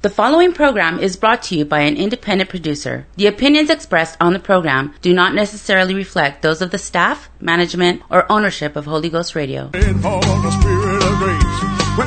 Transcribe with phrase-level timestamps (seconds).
[0.00, 3.04] The following program is brought to you by an independent producer.
[3.16, 8.02] The opinions expressed on the program do not necessarily reflect those of the staff, management,
[8.08, 9.70] or ownership of Holy Ghost Radio.
[9.72, 10.00] When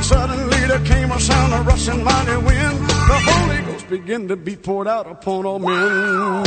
[0.04, 4.56] suddenly there came a sound of rushing mighty wind, the Holy Ghost began to be
[4.56, 6.44] poured out upon all men.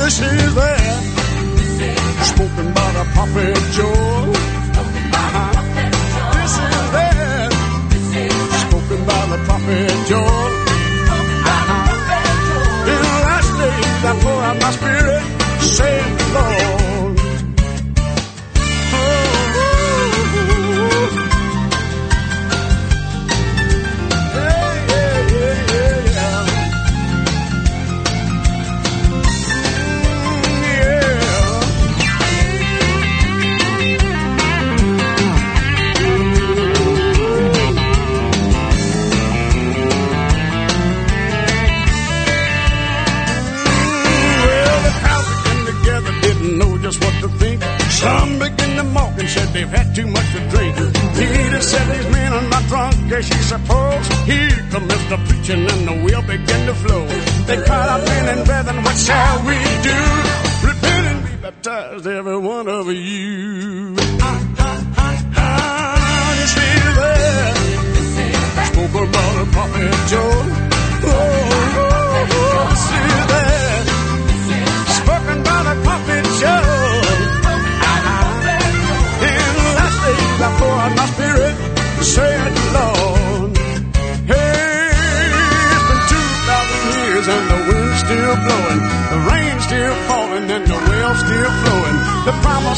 [0.00, 1.18] This is that
[2.34, 4.57] spoken by the prophet Joel.
[9.38, 10.50] The prophet Joel.
[12.88, 15.22] In the last days I pour out my spirit,
[15.62, 16.97] saith the Lord.
[49.58, 50.76] They've had too much to drink.
[51.18, 54.06] Peter said these men are not drunk as you suppose.
[54.30, 57.06] Here commenced the preaching and the wheel began to flow.
[57.48, 59.98] They cried out, men and brethren, what shall we do?
[60.68, 63.96] Repent and be baptized, every one of you.
[65.40, 65.54] Ah,
[66.38, 67.54] this is that
[68.70, 70.46] spoke about the prophet Joel.
[71.00, 71.14] Oh,
[71.80, 73.77] oh, oh, is that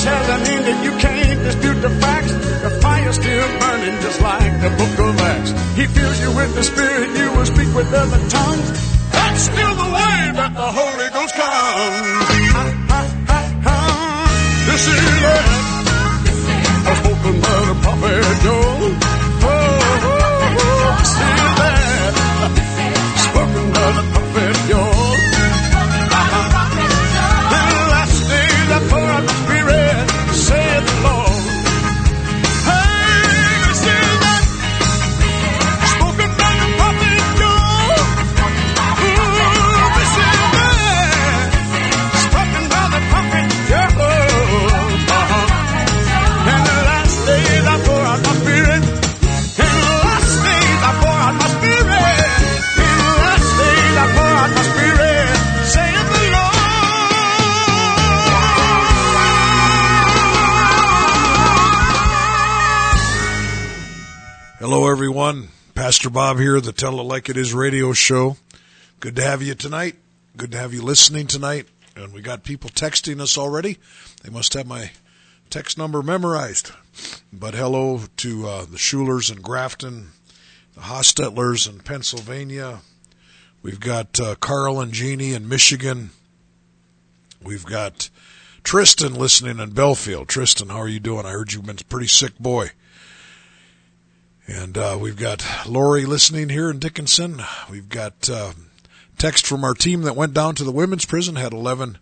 [0.00, 2.32] The promise hasn't ended, you can't dispute the facts.
[2.32, 5.50] The fire's still burning just like the book of Acts.
[5.76, 8.70] He fills you with the Spirit, you will speak with other tongues.
[9.12, 12.24] That's still the way that the Holy Ghost comes.
[12.56, 14.64] Ah, ah, ah, ah.
[14.72, 15.60] This is it.
[16.96, 19.09] Spoken by the prophet Joel.
[66.00, 68.38] Pastor Bob here, the Tell It Like It Is radio show.
[69.00, 69.96] Good to have you tonight.
[70.34, 71.66] Good to have you listening tonight.
[71.94, 73.76] And we got people texting us already.
[74.22, 74.92] They must have my
[75.50, 76.72] text number memorized.
[77.30, 80.12] But hello to uh, the Schulers in Grafton,
[80.72, 82.78] the Hostetlers in Pennsylvania.
[83.60, 86.12] We've got uh, Carl and Jeannie in Michigan.
[87.42, 88.08] We've got
[88.64, 90.28] Tristan listening in Belfield.
[90.28, 91.26] Tristan, how are you doing?
[91.26, 92.70] I heard you've been a pretty sick boy.
[94.52, 97.40] And uh, we've got Lori listening here in Dickinson.
[97.70, 98.54] We've got uh,
[99.16, 101.36] text from our team that went down to the women's prison.
[101.36, 101.98] Had 11,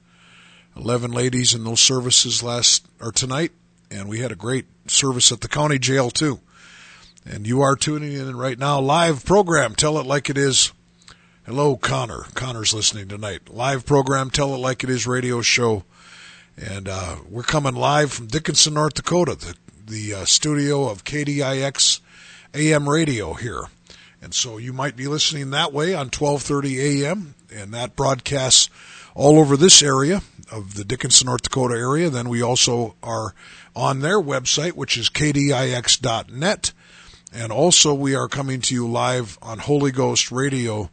[0.74, 3.52] 11 ladies in those services last or tonight,
[3.90, 6.40] and we had a great service at the county jail too.
[7.26, 9.74] And you are tuning in right now, live program.
[9.74, 10.72] Tell it like it is.
[11.44, 12.24] Hello, Connor.
[12.32, 13.50] Connor's listening tonight.
[13.50, 14.30] Live program.
[14.30, 15.06] Tell it like it is.
[15.06, 15.84] Radio show,
[16.56, 19.54] and uh, we're coming live from Dickinson, North Dakota, the
[19.86, 22.00] the uh, studio of KDIX
[22.54, 23.64] AM radio here.
[24.20, 28.68] And so you might be listening that way on 1230 AM and that broadcasts
[29.14, 32.10] all over this area of the Dickinson, North Dakota area.
[32.10, 33.34] Then we also are
[33.74, 36.72] on their website, which is kdix.net.
[37.32, 40.90] And also we are coming to you live on Holy Ghost Radio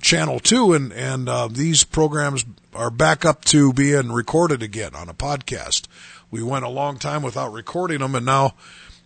[0.00, 0.74] Channel 2.
[0.74, 2.44] And, and uh, these programs
[2.74, 5.86] are back up to being recorded again on a podcast.
[6.30, 8.54] We went a long time without recording them and now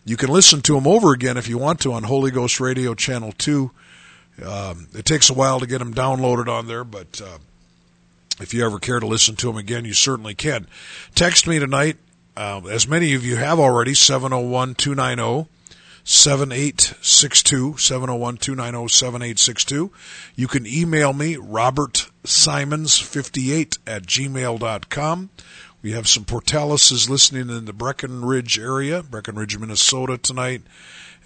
[0.05, 2.95] you can listen to them over again if you want to on Holy Ghost Radio
[2.95, 3.71] Channel 2.
[4.45, 7.39] Um, it takes a while to get them downloaded on there, but uh,
[8.41, 10.67] if you ever care to listen to them again, you certainly can.
[11.15, 11.99] Text me tonight
[12.37, 15.49] uh, as many of you have already, 701 290
[16.05, 19.93] 7862, 701 290 7862.
[20.35, 25.31] You can email me, robertsimons58 at gmail.com.
[25.83, 30.63] We have some Portalises listening in the Breckenridge area, Breckenridge, Minnesota tonight.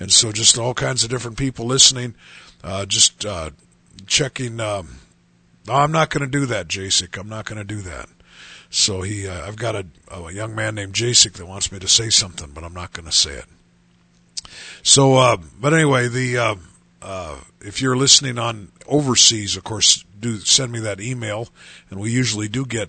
[0.01, 2.15] And so just all kinds of different people listening.
[2.65, 3.51] Uh, just uh,
[4.07, 4.59] checking.
[4.61, 4.99] Um,
[5.69, 7.19] I'm not going to do that, Jasik.
[7.19, 8.09] I'm not going to do that.
[8.71, 11.89] So he, uh, I've got a, a young man named Jasik that wants me to
[11.89, 13.45] say something, but I'm not going to say it.
[14.83, 16.55] So, uh, but anyway, the uh,
[17.03, 21.49] uh, if you're listening on overseas, of course, do send me that email,
[21.91, 22.89] and we usually do get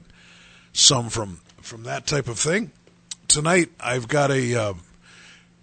[0.73, 2.71] some from from that type of thing.
[3.27, 4.73] Tonight, I've got a uh,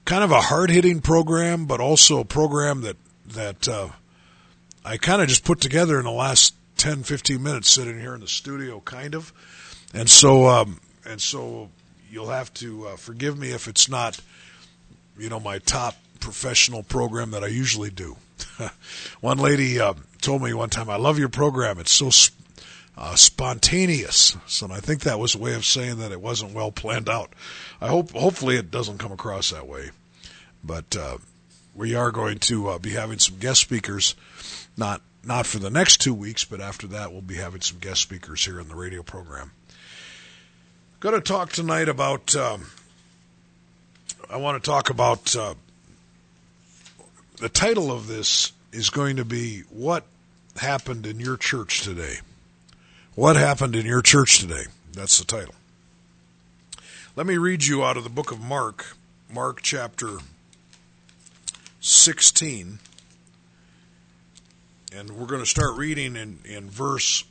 [0.05, 2.97] kind of a hard hitting program, but also a program that
[3.29, 3.89] that uh,
[4.85, 8.21] I kind of just put together in the last 10, 15 minutes sitting here in
[8.21, 9.33] the studio, kind of.
[9.95, 11.71] And so, um, and so
[12.11, 14.21] you'll have to uh, forgive me if it's not,
[15.19, 18.19] you know, my top professional program that I usually do.
[19.23, 21.79] one lady uh, told me one time, "I love your program.
[21.79, 22.11] It's so
[22.97, 26.73] uh, spontaneous." So I think that was a way of saying that it wasn't well
[26.73, 27.33] planned out.
[27.81, 29.91] I hope, hopefully, it doesn't come across that way.
[30.63, 31.19] But uh,
[31.75, 34.15] we are going to uh, be having some guest speakers,
[34.77, 38.01] not not for the next two weeks, but after that, we'll be having some guest
[38.01, 39.53] speakers here in the radio program.
[41.01, 42.35] Going to talk tonight about.
[42.35, 42.67] Um,
[44.31, 45.55] I want to talk about uh,
[47.39, 50.05] the title of this is going to be What
[50.57, 52.21] Happened in Your Church Today?
[53.15, 54.65] What Happened in Your Church Today?
[54.93, 55.55] That's the title.
[57.15, 58.97] Let me read you out of the book of Mark,
[59.33, 60.19] Mark chapter
[61.81, 62.81] 16.
[64.93, 67.23] And we're going to start reading in, in verse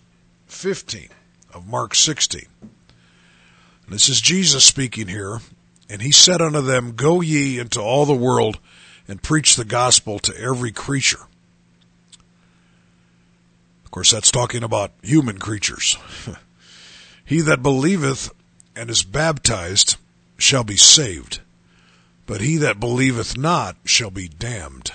[0.48, 1.10] 15
[1.54, 2.46] of Mark 16.
[2.62, 2.72] And
[3.90, 5.40] this is Jesus speaking here.
[5.90, 8.58] And he said unto them, Go ye into all the world
[9.06, 11.28] and preach the gospel to every creature.
[13.94, 16.00] Course, that's talking about human creatures.
[17.26, 18.34] he that believeth
[18.76, 19.98] and is baptized
[20.36, 21.42] shall be saved,
[22.26, 24.92] but he that believeth not shall be damned.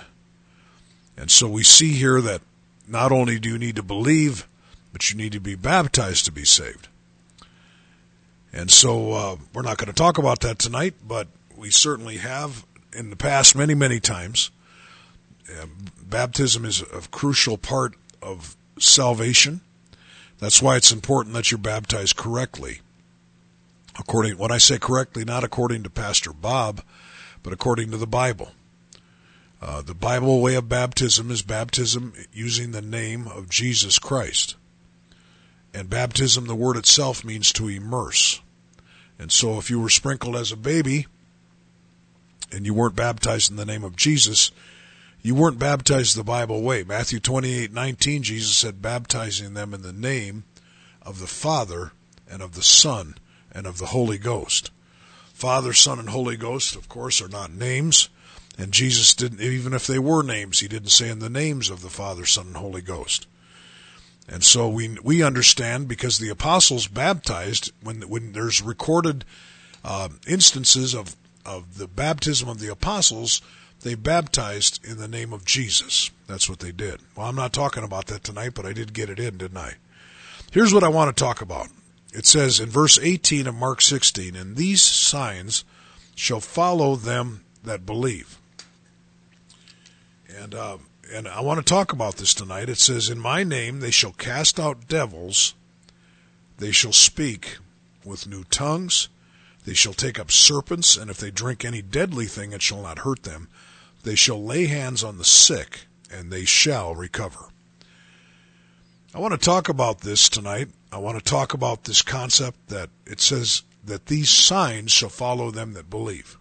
[1.16, 2.40] And so we see here that
[2.88, 4.48] not only do you need to believe,
[4.92, 6.88] but you need to be baptized to be saved.
[8.52, 12.66] And so uh, we're not going to talk about that tonight, but we certainly have
[12.92, 14.50] in the past many, many times.
[15.48, 15.66] Uh,
[16.02, 19.60] baptism is a crucial part of salvation.
[20.38, 22.80] That's why it's important that you're baptized correctly.
[23.98, 26.82] According, when I say correctly, not according to Pastor Bob,
[27.42, 28.52] but according to the Bible.
[29.60, 34.54] Uh, the Bible way of baptism is baptism using the name of Jesus Christ.
[35.74, 38.40] And baptism, the word itself means to immerse.
[39.18, 41.06] And so if you were sprinkled as a baby,
[42.52, 44.50] and you weren't baptized in the name of Jesus,
[45.22, 46.84] you weren't baptized the Bible way.
[46.84, 50.44] Matthew 28, 19, Jesus said, baptizing them in the name
[51.02, 51.92] of the Father
[52.30, 53.14] and of the Son
[53.52, 54.70] and of the Holy Ghost.
[55.38, 58.08] Father, Son, and Holy Ghost, of course, are not names.
[58.58, 61.80] And Jesus didn't, even if they were names, he didn't say in the names of
[61.80, 63.28] the Father, Son, and Holy Ghost.
[64.28, 69.24] And so we we understand because the apostles baptized when when there's recorded
[69.84, 71.16] uh, instances of
[71.46, 73.40] of the baptism of the apostles,
[73.82, 76.10] they baptized in the name of Jesus.
[76.26, 77.00] That's what they did.
[77.16, 79.74] Well, I'm not talking about that tonight, but I did get it in, didn't I?
[80.50, 81.68] Here's what I want to talk about.
[82.12, 85.64] It says in verse 18 of Mark 16, and these signs
[86.14, 88.38] shall follow them that believe.
[90.28, 90.78] And uh,
[91.12, 92.68] and I want to talk about this tonight.
[92.68, 95.54] It says, In my name they shall cast out devils,
[96.58, 97.58] they shall speak
[98.04, 99.08] with new tongues,
[99.64, 103.00] they shall take up serpents, and if they drink any deadly thing, it shall not
[103.00, 103.48] hurt them.
[104.02, 107.48] They shall lay hands on the sick, and they shall recover.
[109.14, 110.68] I want to talk about this tonight.
[110.92, 115.50] I want to talk about this concept that it says that these signs shall follow
[115.50, 116.38] them that believe.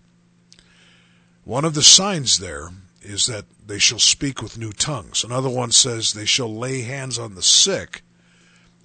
[1.43, 2.69] One of the signs there
[3.01, 5.23] is that they shall speak with new tongues.
[5.23, 8.01] Another one says they shall lay hands on the sick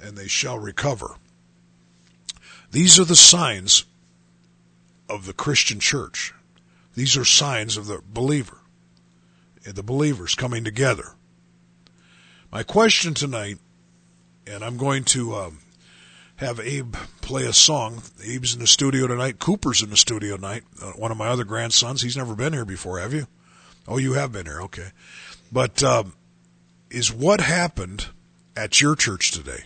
[0.01, 1.17] and they shall recover.
[2.71, 3.85] These are the signs
[5.09, 6.33] of the Christian church.
[6.95, 8.59] These are signs of the believer,
[9.65, 11.15] the believers coming together.
[12.51, 13.59] My question tonight,
[14.47, 15.59] and I'm going to um,
[16.37, 18.03] have Abe play a song.
[18.21, 19.39] Abe's in the studio tonight.
[19.39, 20.65] Cooper's in the studio tonight.
[20.81, 22.03] Uh, one of my other grandsons.
[22.03, 23.27] He's never been here before, have you?
[23.87, 24.61] Oh, you have been here.
[24.63, 24.91] Okay.
[25.51, 26.15] But um,
[26.91, 28.09] is what happened
[28.57, 29.65] at your church today?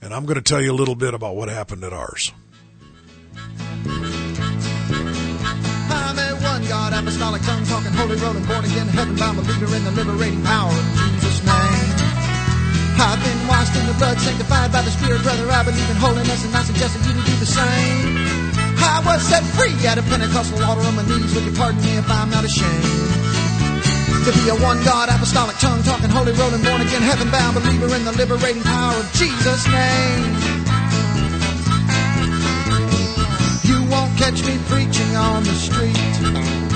[0.00, 2.32] And I'm going to tell you a little bit about what happened at ours.
[6.98, 10.86] Apostolic tongue talking, holy rolling, born again, heaven bound believer in the liberating power of
[10.98, 11.90] Jesus' name.
[12.98, 15.46] I've been washed in the blood, sanctified by the Spirit, brother.
[15.46, 18.18] I believe in holiness, and I suggest that you do the same.
[18.82, 21.30] I was set free at a Pentecostal altar on my knees.
[21.38, 22.82] Would you pardon me if I'm not ashamed?
[24.26, 27.94] To be a one God apostolic tongue talking, holy rolling, born again, heaven bound believer
[27.94, 30.34] in the liberating power of Jesus' name.
[33.70, 36.67] You won't catch me preaching on the street.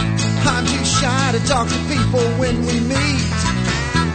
[0.47, 3.37] I'm too shy to talk to people when we meet.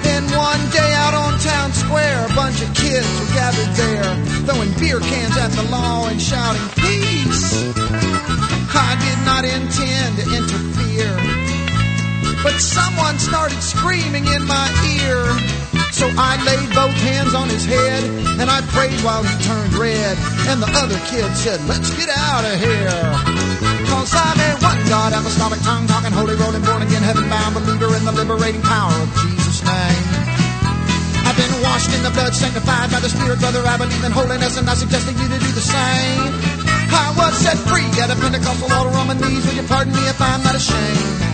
[0.04, 4.12] Then one day out on town square, a bunch of kids were gathered there,
[4.46, 7.64] throwing beer cans at the law and shouting, Peace!
[8.78, 11.18] I did not intend to interfere,
[12.44, 14.68] but someone started screaming in my
[15.02, 15.24] ear.
[15.92, 18.04] So I laid both hands on his head
[18.40, 20.18] and I prayed while he turned red.
[20.48, 23.67] And the other kid said, Let's get out of here.
[24.08, 28.12] A one God apostolic tongue talking, holy rolling, born again, heaven bound believer in the
[28.16, 30.04] liberating power of Jesus' name.
[31.28, 33.60] I've been washed in the blood, sanctified by the Spirit, brother.
[33.68, 36.32] I believe in holiness, and I suggest that you to do the same.
[36.88, 39.44] I was set free at a Pentecostal altar on my knees.
[39.44, 41.28] Will you pardon me if I'm not ashamed?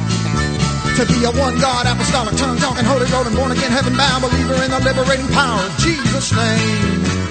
[0.98, 4.58] To be a one God apostolic tongue talking, holy rolling, born again, heaven bound believer
[4.66, 7.23] in the liberating power of Jesus' name.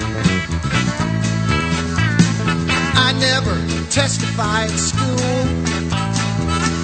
[2.95, 3.55] I never
[3.91, 5.43] testify at school.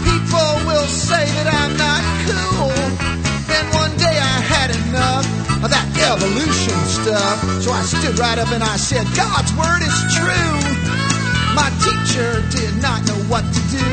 [0.05, 2.73] People will say that I'm not cool.
[3.49, 5.27] And one day I had enough
[5.65, 7.39] of that evolution stuff.
[7.63, 10.59] So I stood right up and I said, God's word is true.
[11.55, 13.87] My teacher did not know what to do.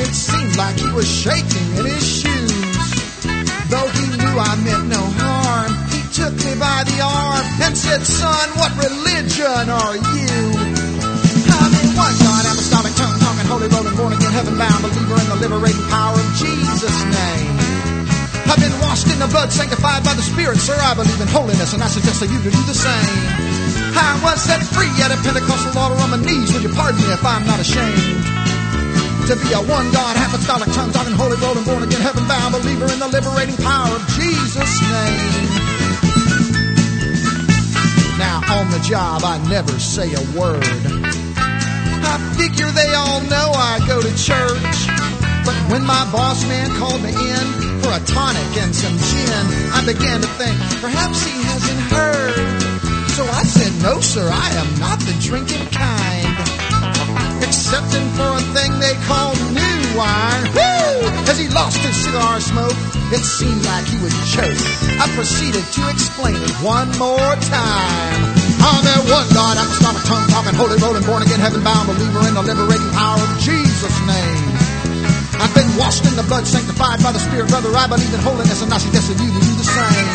[0.00, 2.50] It seemed like he was shaking in his shoes.
[3.68, 5.09] Though he knew I meant no
[6.40, 10.40] me by the arm and said, son, what religion are you?
[11.52, 15.28] I mean, one God, apostolic, tongue talking, holy rolling, born again, heaven bound, believer in
[15.28, 17.52] the liberating power of Jesus' name.
[18.48, 20.76] I've been washed in the blood, sanctified by the Spirit, sir.
[20.80, 23.14] I believe in holiness, and I suggest that you do the same.
[23.92, 26.56] I was set free at a Pentecostal altar on my knees.
[26.56, 28.40] Would you pardon me if I'm not ashamed?
[29.30, 32.90] to be a one God, apostolic, tongue talking, holy, rolling, born again, heaven bound believer
[32.90, 35.69] in the liberating power of Jesus' name.
[38.50, 40.64] On the job, I never say a word.
[40.66, 44.78] I figure they all know I go to church.
[45.46, 47.46] But when my boss man called me in
[47.80, 52.80] for a tonic and some gin, I began to think perhaps he hasn't heard.
[53.14, 56.34] So I said, No, sir, I am not the drinking kind.
[57.46, 60.44] Excepting for a thing they call new wine.
[60.54, 60.90] Woo!
[61.30, 62.76] As he lost his cigar smoke,
[63.12, 64.58] it seemed like he would choke.
[64.98, 68.39] I proceeded to explain it one more time.
[68.60, 72.36] I'm that one God, apostolic tongue talking, holy rolling, born again, heaven bound, believer in
[72.36, 74.44] the liberating power of Jesus' name.
[75.40, 77.72] I've been washed in the blood, sanctified by the Spirit, brother.
[77.72, 80.08] I believe in holiness, and I suggest that you do the same.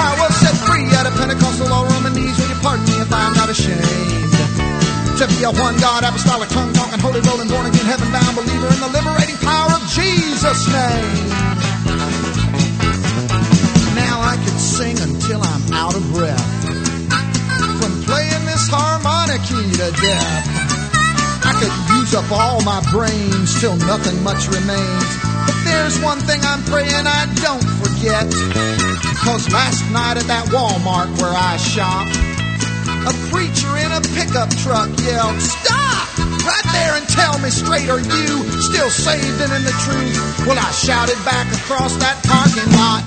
[0.00, 2.32] I was set free at a Pentecostal all on my knees.
[2.40, 4.32] Will you pardon me if I'm not ashamed?
[5.20, 8.72] To be a one God, apostolic tongue talking, holy rolling, born again, heaven bound, believer
[8.72, 11.28] in the liberating power of Jesus' name.
[13.92, 16.57] Now I could sing until I'm out of breath
[19.92, 20.44] death.
[21.44, 25.04] I could use up all my brains till nothing much remains.
[25.48, 28.28] But there's one thing I'm praying I don't forget.
[29.24, 32.04] Cause last night at that Walmart where I shop,
[33.08, 36.06] a preacher in a pickup truck yelled, Stop!
[36.44, 40.16] Right there and tell me straight, are you still saved and in the truth?
[40.46, 43.04] Well, I shouted back across that parking lot.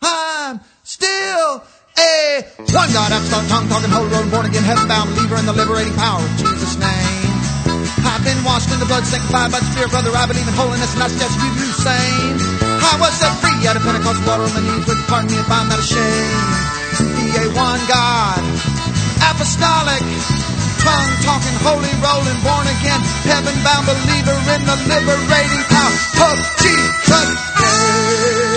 [0.00, 1.62] I'm still
[1.98, 5.52] a one God, apostolic tongue talking, holy road, born again, heaven bound, believer in the
[5.52, 7.28] liberating power of Jesus' name.
[8.06, 10.10] I've been washed in the blood, sanctified by the Spirit, brother.
[10.14, 12.34] I believe in holiness, and I suggest you do same.
[12.62, 14.86] I was set free out of Pentecost water on my knees.
[14.86, 16.78] Would pardon me if I'm not ashamed?
[17.18, 18.42] Be a one God,
[19.22, 20.02] apostolic,
[20.82, 25.94] tongue talking, holy rolling, born again, heaven bound believer in the liberating power
[26.32, 28.47] of Jesus' name.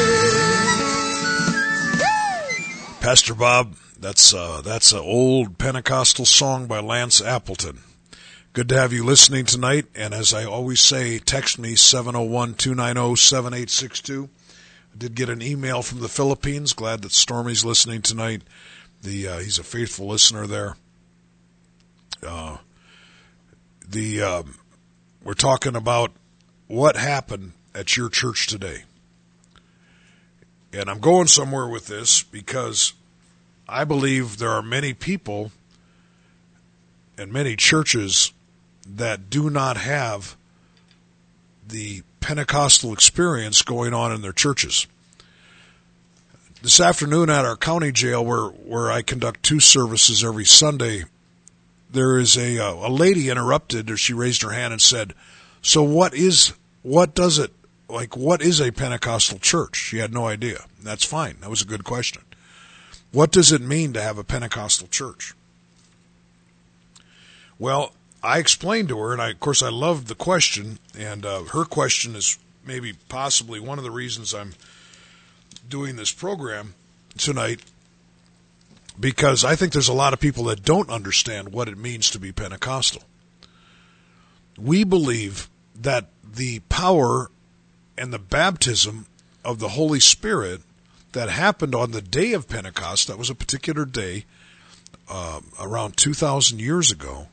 [3.01, 7.79] Pastor Bob, that's uh, that's an old Pentecostal song by Lance Appleton.
[8.53, 9.87] Good to have you listening tonight.
[9.95, 14.29] And as I always say, text me 701-290-7862.
[14.29, 14.29] I
[14.95, 16.73] did get an email from the Philippines.
[16.73, 18.43] Glad that Stormy's listening tonight.
[19.01, 20.75] The uh, he's a faithful listener there.
[22.21, 22.57] Uh,
[23.89, 24.59] the um,
[25.23, 26.11] we're talking about
[26.67, 28.83] what happened at your church today.
[30.73, 32.93] And I'm going somewhere with this because
[33.67, 35.51] I believe there are many people
[37.17, 38.31] and many churches
[38.87, 40.35] that do not have
[41.67, 44.87] the Pentecostal experience going on in their churches.
[46.61, 51.05] This afternoon at our county jail, where where I conduct two services every Sunday,
[51.91, 55.15] there is a uh, a lady interrupted, or she raised her hand and said,
[55.63, 57.51] "So what is what does it
[57.91, 58.15] like?
[58.15, 60.65] What is a Pentecostal church?" She had no idea.
[60.81, 61.37] That's fine.
[61.41, 62.23] That was a good question.
[63.11, 65.33] What does it mean to have a Pentecostal church?
[67.59, 67.93] Well,
[68.23, 71.65] I explained to her, and I, of course, I loved the question, and uh, her
[71.65, 74.53] question is maybe possibly one of the reasons I'm
[75.67, 76.73] doing this program
[77.17, 77.61] tonight
[78.99, 82.19] because I think there's a lot of people that don't understand what it means to
[82.19, 83.03] be Pentecostal.
[84.57, 87.31] We believe that the power
[88.01, 89.05] and the baptism
[89.45, 90.61] of the Holy Spirit
[91.11, 94.25] that happened on the day of Pentecost, that was a particular day
[95.07, 97.27] uh, around 2,000 years ago,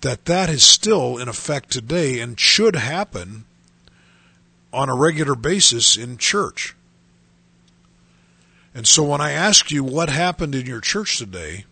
[0.00, 3.44] that that is still in effect today and should happen
[4.72, 6.74] on a regular basis in church.
[8.74, 11.66] And so when I ask you what happened in your church today,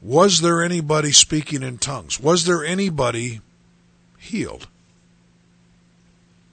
[0.00, 2.18] was there anybody speaking in tongues?
[2.18, 3.42] Was there anybody
[4.18, 4.66] healed?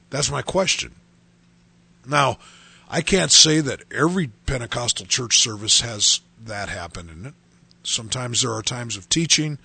[0.09, 0.93] That's my question.
[2.07, 2.37] Now,
[2.89, 7.33] I can't say that every Pentecostal church service has that happen in it.
[7.83, 9.57] Sometimes there are times of teaching,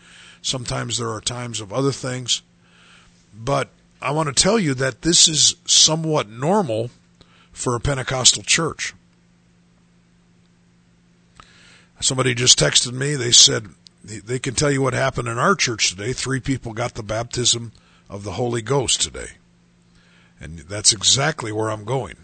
[0.43, 2.43] sometimes there are times of other things.
[3.35, 3.69] But
[4.03, 6.91] I want to tell you that this is somewhat normal
[7.53, 8.95] for a Pentecostal church.
[12.01, 13.15] Somebody just texted me.
[13.15, 13.69] They said
[14.03, 16.15] they can tell you what happened in our church today.
[16.15, 17.73] Three people got the baptism
[18.09, 19.33] of the Holy Ghost today.
[20.41, 22.17] And that's exactly where I'm going,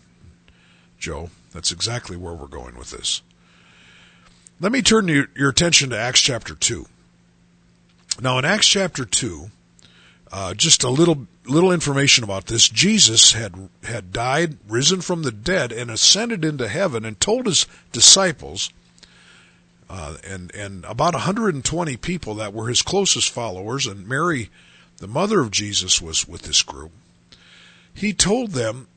[0.99, 1.31] Joe.
[1.53, 3.23] That's exactly where we're going with this.
[4.59, 6.87] Let me turn your, your attention to Acts chapter 2.
[8.23, 9.51] Now, in Acts chapter 2,
[10.33, 12.69] uh, just a little little information about this.
[12.69, 17.67] Jesus had had died, risen from the dead, and ascended into heaven, and told his
[17.93, 18.71] disciples
[19.89, 24.50] uh, and and about 120 people that were his closest followers, and Mary,
[24.99, 26.93] the mother of Jesus, was with this group.
[27.97, 28.89] He told them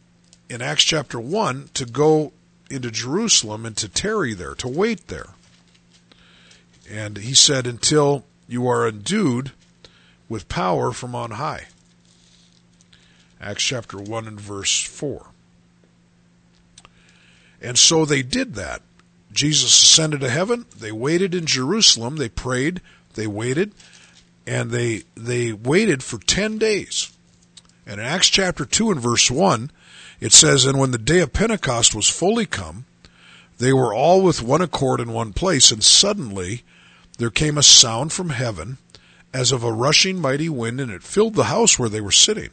[0.49, 2.33] in Acts chapter one to go
[2.69, 5.29] into Jerusalem and to tarry there, to wait there.
[6.89, 9.53] And he said, until you are endued
[10.27, 11.67] with power from on high.
[13.39, 15.27] Acts chapter 1 and verse 4.
[17.61, 18.81] And so they did that.
[19.31, 20.65] Jesus ascended to heaven.
[20.77, 22.17] They waited in Jerusalem.
[22.17, 22.81] They prayed.
[23.13, 23.71] They waited.
[24.45, 27.13] And they, they waited for 10 days.
[27.85, 29.71] And in Acts chapter 2 and verse 1,
[30.19, 32.85] it says, And when the day of Pentecost was fully come,
[33.57, 36.63] they were all with one accord in one place, and suddenly
[37.17, 38.77] there came a sound from heaven
[39.33, 42.51] as of a rushing mighty wind, and it filled the house where they were sitting.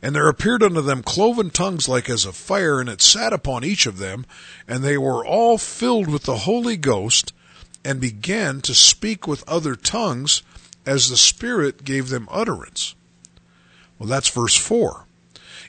[0.00, 3.64] And there appeared unto them cloven tongues like as of fire, and it sat upon
[3.64, 4.26] each of them,
[4.68, 7.32] and they were all filled with the Holy Ghost,
[7.84, 10.42] and began to speak with other tongues
[10.86, 12.94] as the Spirit gave them utterance.
[13.98, 15.04] Well, that's verse 4.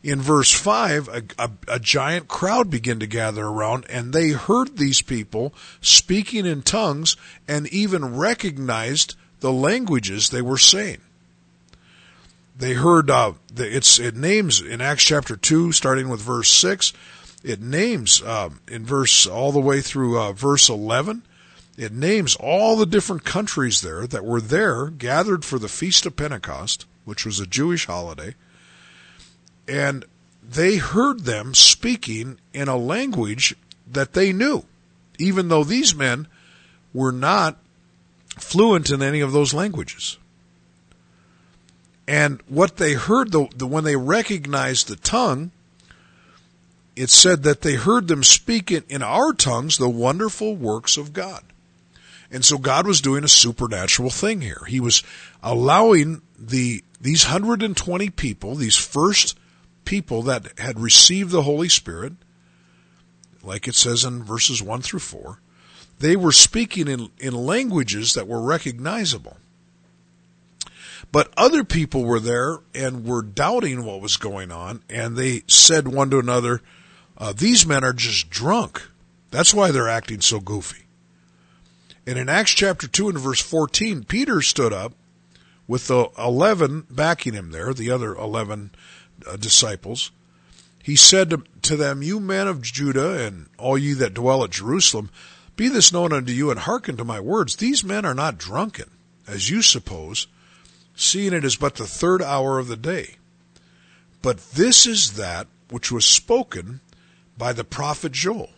[0.01, 4.77] In verse 5, a, a, a, giant crowd began to gather around, and they heard
[4.77, 7.17] these people speaking in tongues
[7.49, 11.01] and even recognized the languages they were saying
[12.59, 16.93] they heard uh, it's it names in Acts chapter two, starting with verse six.
[17.41, 21.23] It names uh, in verse all the way through uh, verse eleven.
[21.77, 26.17] It names all the different countries there that were there gathered for the feast of
[26.17, 28.35] Pentecost, which was a Jewish holiday,
[29.67, 30.05] and
[30.41, 33.55] they heard them speaking in a language
[33.91, 34.63] that they knew,
[35.17, 36.27] even though these men
[36.93, 37.57] were not
[38.37, 40.17] fluent in any of those languages.
[42.07, 45.51] And what they heard, the, the, when they recognized the tongue,
[46.95, 51.13] it said that they heard them speak in, in our tongues the wonderful works of
[51.13, 51.43] God.
[52.31, 54.63] And so God was doing a supernatural thing here.
[54.67, 55.03] He was
[55.41, 59.37] allowing the these 120 people, these first
[59.85, 62.13] people that had received the Holy Spirit,
[63.43, 65.39] like it says in verses 1 through 4,
[65.99, 69.37] they were speaking in, in languages that were recognizable.
[71.11, 75.87] But other people were there and were doubting what was going on, and they said
[75.87, 76.61] one to another,
[77.17, 78.87] uh, These men are just drunk.
[79.31, 80.85] That's why they're acting so goofy.
[82.05, 84.93] And in Acts chapter 2 and verse 14, Peter stood up
[85.69, 88.71] with the 11 backing him there, the other 11
[89.27, 90.09] uh, disciples.
[90.81, 94.49] He said to, to them, You men of Judah and all ye that dwell at
[94.49, 95.11] Jerusalem,
[95.55, 97.55] be this known unto you and hearken to my words.
[97.57, 98.89] These men are not drunken,
[99.27, 100.25] as you suppose
[100.95, 103.17] seeing it is but the third hour of the day.
[104.23, 106.81] But this is that which was spoken
[107.37, 108.49] by the prophet Joel.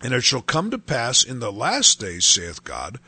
[0.00, 3.00] And it shall come to pass in the last days, saith God,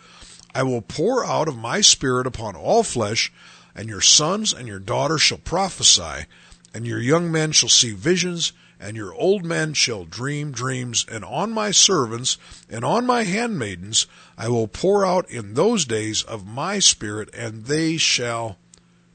[0.57, 3.31] I will pour out of my spirit upon all flesh,
[3.75, 6.25] and your sons and your daughters shall prophesy,
[6.73, 11.27] and your young men shall see visions, and your old men shall dream dreams, and
[11.27, 12.39] on my servants
[12.71, 14.07] and on my handmaidens
[14.39, 18.57] I will pour out in those days of my spirit, and they shall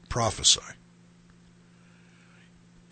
[0.08, 0.60] prophesy.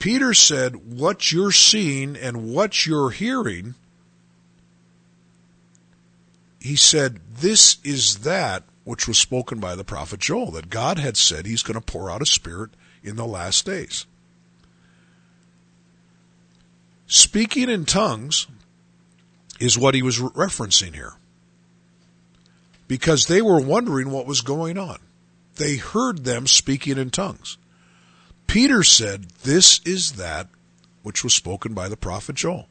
[0.00, 3.76] Peter said, What you're seeing and what you're hearing,
[6.60, 11.16] he said, This is that which was spoken by the prophet Joel, that God had
[11.16, 12.70] said he's going to pour out a spirit
[13.02, 14.06] in the last days.
[17.06, 18.46] Speaking in tongues
[19.58, 21.14] is what he was referencing here.
[22.86, 24.98] Because they were wondering what was going on.
[25.56, 27.58] They heard them speaking in tongues.
[28.46, 30.48] Peter said, This is that
[31.02, 32.68] which was spoken by the prophet Joel.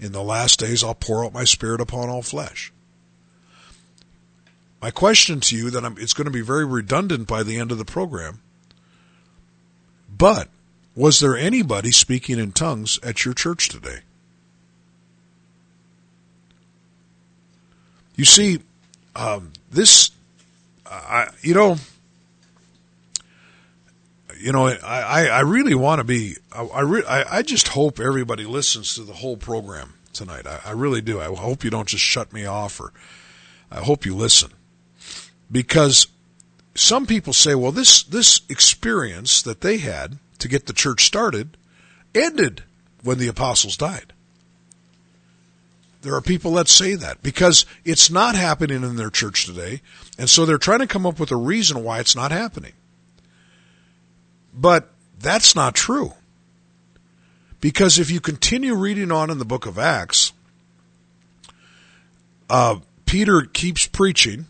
[0.00, 2.72] In the last days I'll pour out my spirit upon all flesh.
[4.80, 7.70] My question to you that I'm, it's going to be very redundant by the end
[7.70, 8.40] of the program.
[10.16, 10.48] But
[10.94, 14.00] was there anybody speaking in tongues at your church today?
[18.16, 18.60] You see,
[19.16, 20.10] um, this,
[20.86, 21.76] uh, you know,
[24.38, 28.00] you know, I, I really want to be, I, I, re, I, I just hope
[28.00, 30.46] everybody listens to the whole program tonight.
[30.46, 31.20] I, I really do.
[31.20, 32.92] I hope you don't just shut me off or
[33.70, 34.50] I hope you listen.
[35.50, 36.06] Because
[36.74, 41.56] some people say, well, this, this experience that they had to get the church started
[42.14, 42.62] ended
[43.02, 44.12] when the apostles died.
[46.02, 49.82] There are people that say that because it's not happening in their church today.
[50.18, 52.72] And so they're trying to come up with a reason why it's not happening.
[54.54, 56.14] But that's not true.
[57.60, 60.32] Because if you continue reading on in the book of Acts,
[62.48, 64.46] uh, Peter keeps preaching,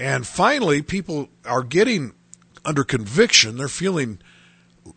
[0.00, 2.14] and finally people are getting
[2.64, 3.58] under conviction.
[3.58, 4.18] They're feeling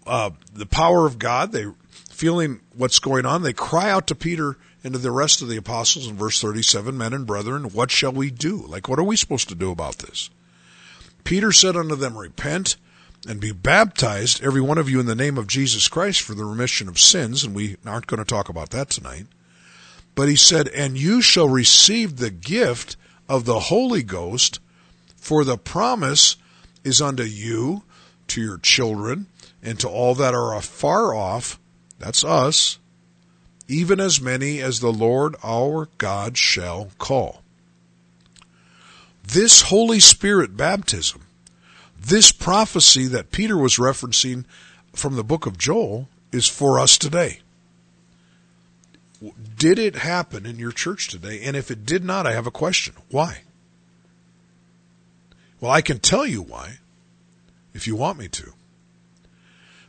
[0.08, 1.52] uh, the power of God.
[1.52, 1.76] They're
[2.10, 3.44] feeling what's going on.
[3.44, 6.98] They cry out to Peter and to the rest of the apostles in verse 37,
[6.98, 8.66] men and brethren, what shall we do?
[8.68, 10.30] Like, what are we supposed to do about this?
[11.24, 12.76] Peter said unto them, repent
[13.28, 16.44] and be baptized, every one of you, in the name of Jesus Christ for the
[16.44, 17.44] remission of sins.
[17.44, 19.28] And we aren't going to talk about that tonight.
[20.16, 22.98] But he said, and you shall receive the gift
[23.30, 24.60] of the Holy Ghost,
[25.24, 26.36] for the promise
[26.84, 27.84] is unto you,
[28.28, 29.28] to your children,
[29.64, 31.58] and to all that are afar off,
[31.98, 32.78] that's us,
[33.70, 37.42] even as many as the Lord our God shall call.
[39.26, 41.22] This Holy Spirit baptism
[41.98, 44.44] this prophecy that Peter was referencing
[44.92, 47.40] from the book of Joel is for us today.
[49.58, 51.42] Did it happen in your church today?
[51.42, 52.96] And if it did not, I have a question.
[53.10, 53.44] Why?
[55.64, 56.80] Well, I can tell you why
[57.74, 58.52] if you want me to.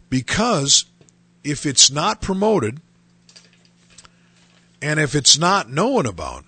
[0.08, 0.84] Because
[1.42, 2.78] if it's not promoted
[4.80, 6.44] and if it's not known about,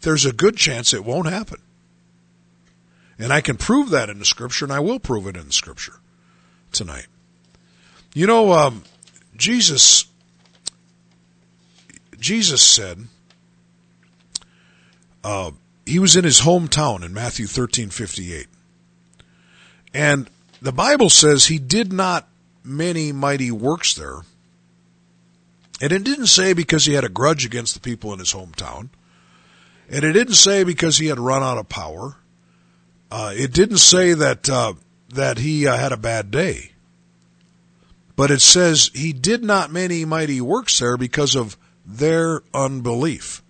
[0.00, 1.60] there's a good chance it won't happen.
[3.18, 5.52] And I can prove that in the scripture, and I will prove it in the
[5.52, 6.00] scripture
[6.72, 7.08] tonight.
[8.14, 8.84] You know, um,
[9.36, 10.06] Jesus,
[12.18, 13.06] Jesus said,
[15.22, 15.50] uh,
[15.86, 18.48] he was in his hometown in Matthew thirteen fifty eight,
[19.94, 20.28] and
[20.60, 22.28] the Bible says he did not
[22.62, 24.22] many mighty works there.
[25.80, 28.88] And it didn't say because he had a grudge against the people in his hometown.
[29.90, 32.16] And it didn't say because he had run out of power.
[33.10, 34.72] Uh, it didn't say that uh,
[35.10, 36.72] that he uh, had a bad day,
[38.16, 43.42] but it says he did not many mighty works there because of their unbelief.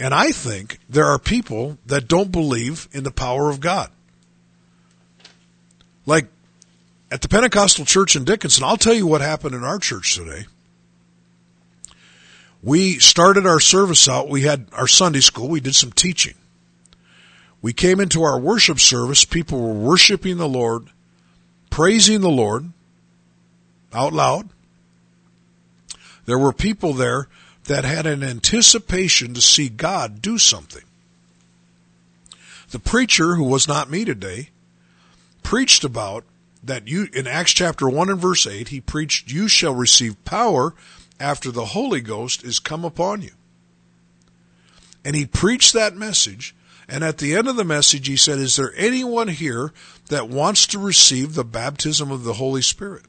[0.00, 3.90] And I think there are people that don't believe in the power of God.
[6.06, 6.26] Like
[7.10, 10.46] at the Pentecostal church in Dickinson, I'll tell you what happened in our church today.
[12.62, 16.34] We started our service out, we had our Sunday school, we did some teaching.
[17.62, 20.88] We came into our worship service, people were worshiping the Lord,
[21.70, 22.72] praising the Lord
[23.92, 24.48] out loud.
[26.26, 27.28] There were people there
[27.68, 30.82] that had an anticipation to see God do something.
[32.70, 34.50] The preacher, who was not me today,
[35.42, 36.24] preached about
[36.62, 40.74] that you, in Acts chapter 1 and verse 8, he preached, You shall receive power
[41.20, 43.32] after the Holy Ghost is come upon you.
[45.04, 46.54] And he preached that message
[46.88, 49.72] And at the end of the message, he said, Is there anyone here
[50.08, 53.04] that wants to receive the baptism of the Holy Spirit?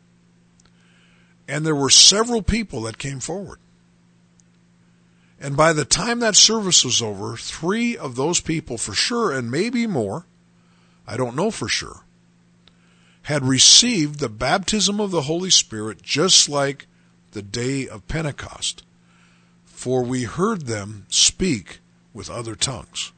[1.47, 3.59] And there were several people that came forward.
[5.39, 9.49] And by the time that service was over, three of those people for sure, and
[9.49, 10.25] maybe more,
[11.07, 12.03] I don't know for sure,
[13.23, 16.87] had received the baptism of the Holy Spirit just like
[17.31, 18.83] the day of Pentecost.
[19.65, 21.79] For we heard them speak
[22.13, 23.13] with other tongues.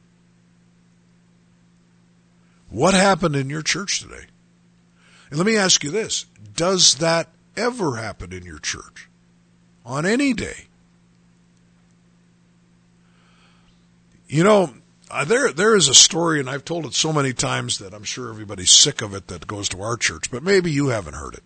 [2.70, 4.26] What happened in your church today?
[5.28, 9.08] And let me ask you this Does that ever happen in your church?
[9.84, 10.68] On any day?
[14.32, 14.72] You know,
[15.10, 18.02] uh, there there is a story, and I've told it so many times that I'm
[18.02, 21.34] sure everybody's sick of it that goes to our church, but maybe you haven't heard
[21.34, 21.42] it.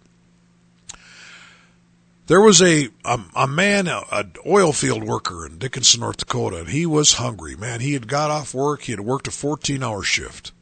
[2.29, 6.68] There was a a, a man, an oil field worker in Dickinson, North Dakota, and
[6.68, 7.57] he was hungry.
[7.57, 8.83] Man, he had got off work.
[8.83, 10.53] He had worked a 14 hour shift,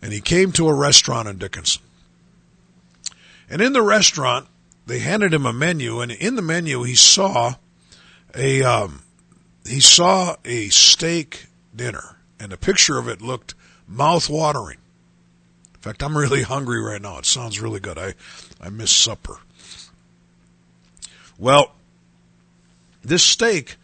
[0.00, 1.82] and he came to a restaurant in Dickinson.
[3.50, 4.48] And in the restaurant,
[4.86, 7.56] they handed him a menu, and in the menu he saw
[8.34, 9.02] a um,
[9.68, 13.54] he saw a steak dinner, and the picture of it looked
[13.86, 14.78] mouth-watering.
[15.74, 17.18] In fact, I'm really hungry right now.
[17.18, 17.98] It sounds really good.
[17.98, 18.14] I
[18.60, 19.38] I miss supper.
[21.38, 21.72] Well,
[23.02, 23.76] this steak,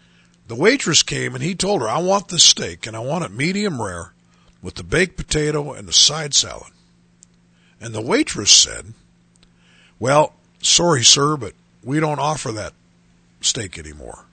[0.49, 3.31] the waitress came and he told her, "I want this steak, and I want it
[3.31, 4.13] medium rare,
[4.61, 6.73] with the baked potato and the side salad."
[7.81, 8.95] And the waitress said,
[9.99, 12.75] "Well, sorry, sir, but we don't offer that
[13.41, 14.27] steak anymore."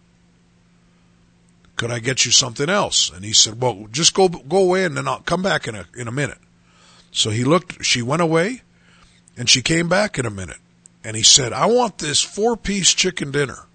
[1.81, 3.09] Could I get you something else?
[3.09, 5.87] And he said, well, just go, go away and then I'll come back in a,
[5.97, 6.37] in a minute.
[7.11, 8.61] So he looked, she went away
[9.35, 10.59] and she came back in a minute
[11.03, 13.65] and he said, I want this four piece chicken dinner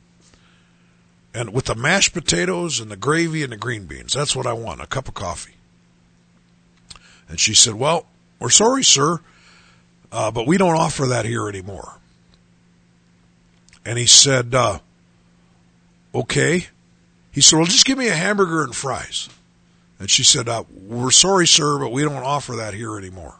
[1.34, 4.12] and with the mashed potatoes and the gravy and the green beans.
[4.12, 5.56] That's what I want, a cup of coffee.
[7.28, 8.06] And she said, well,
[8.38, 9.18] we're sorry, sir,
[10.12, 11.98] uh, but we don't offer that here anymore.
[13.84, 14.78] And he said, uh,
[16.14, 16.68] okay.
[17.36, 19.28] He said, well, just give me a hamburger and fries.
[19.98, 23.34] And she said, uh, we're sorry, sir, but we don't offer that here anymore.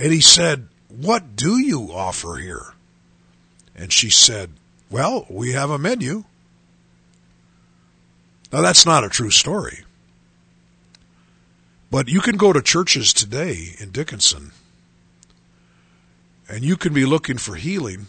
[0.00, 2.74] And he said, what do you offer here?
[3.76, 4.50] And she said,
[4.90, 6.24] well, we have a menu.
[8.52, 9.84] Now that's not a true story.
[11.88, 14.50] But you can go to churches today in Dickinson
[16.48, 18.06] and you can be looking for healing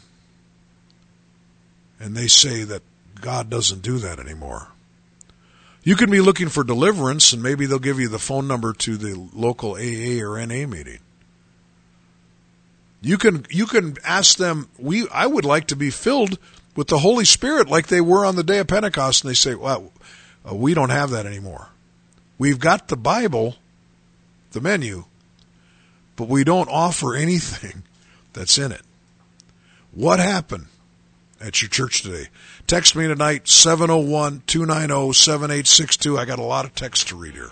[2.00, 2.82] and they say that
[3.21, 4.69] God doesn't do that anymore.
[5.84, 8.97] You can be looking for deliverance, and maybe they'll give you the phone number to
[8.97, 10.99] the local AA or NA meeting.
[13.01, 14.69] You can you can ask them.
[14.77, 16.39] We I would like to be filled
[16.75, 19.56] with the Holy Spirit like they were on the day of Pentecost, and they say,
[19.56, 19.91] "Well,
[20.49, 21.69] uh, we don't have that anymore.
[22.38, 23.56] We've got the Bible,
[24.51, 25.06] the menu,
[26.15, 27.84] but we don't offer anything
[28.34, 28.82] that's in it."
[29.93, 30.67] What happened
[31.39, 32.27] at your church today?
[32.67, 36.19] Text me tonight, 701-290-7862.
[36.19, 37.49] I got a lot of text to read here.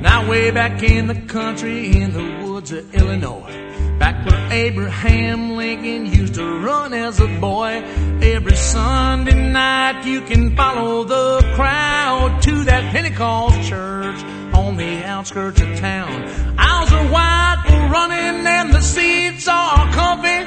[0.00, 3.52] Now way back in the country in the woods of Illinois,
[4.00, 7.84] back where Abraham Lincoln used to run as a boy,
[8.20, 14.20] every Sunday night you can follow the crowd to that Pentecost church
[14.54, 16.24] on the outskirts of town.
[16.58, 18.61] Aisles are wide for running and the
[18.92, 20.38] seats are comfy.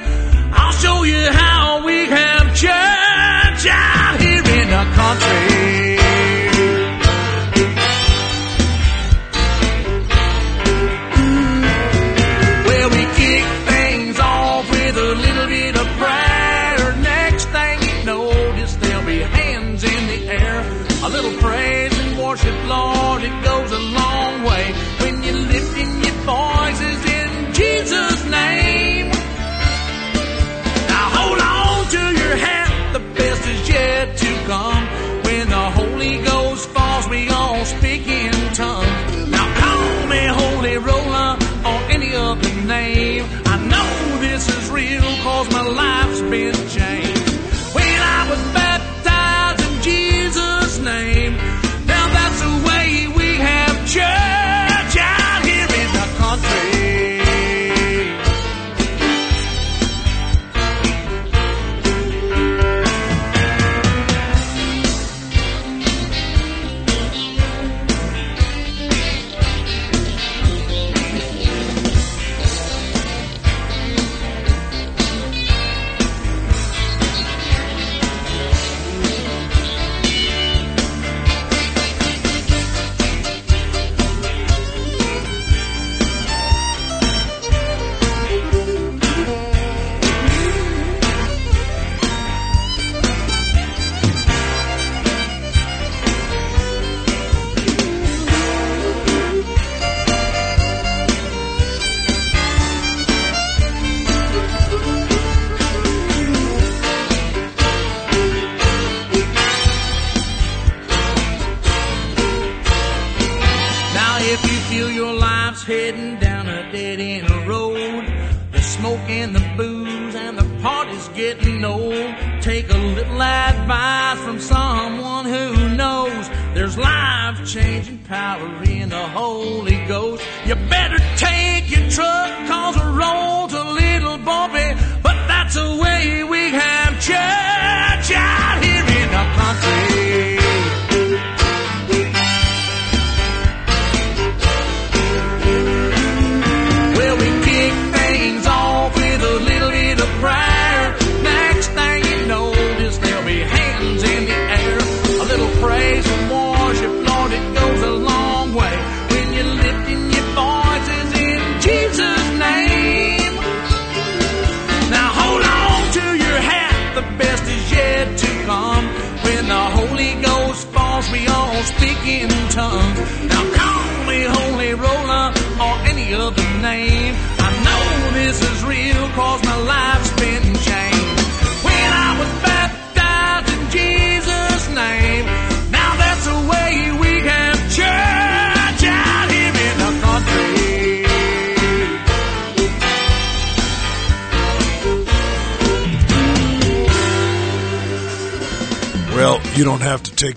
[0.51, 5.95] I'll show you how we have church out here in the country.
[12.95, 16.95] We kick things off with a little bit of prayer.
[17.01, 18.05] Next thing you
[18.77, 20.59] there'll be hands in the air.
[21.03, 24.65] A little praise and worship, Lord, it goes a long way
[25.01, 26.54] when you're lifting your voices
[45.35, 47.29] cause my life's been changed.
[47.75, 51.35] When I was baptized in Jesus' name,
[51.85, 54.44] now that's the way we have church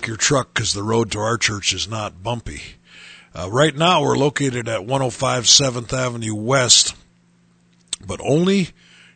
[0.09, 2.63] your truck because the road to our church is not bumpy.
[3.33, 6.95] Uh, right now, we're located at 105 7th Avenue West,
[8.05, 8.69] but only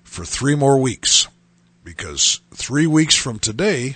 [0.03, 1.27] for three more weeks.
[1.83, 3.95] Because three weeks from today,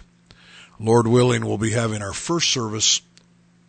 [0.80, 3.02] Lord willing, we'll be having our first service.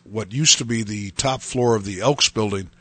[0.03, 2.71] What used to be the top floor of the Elks building,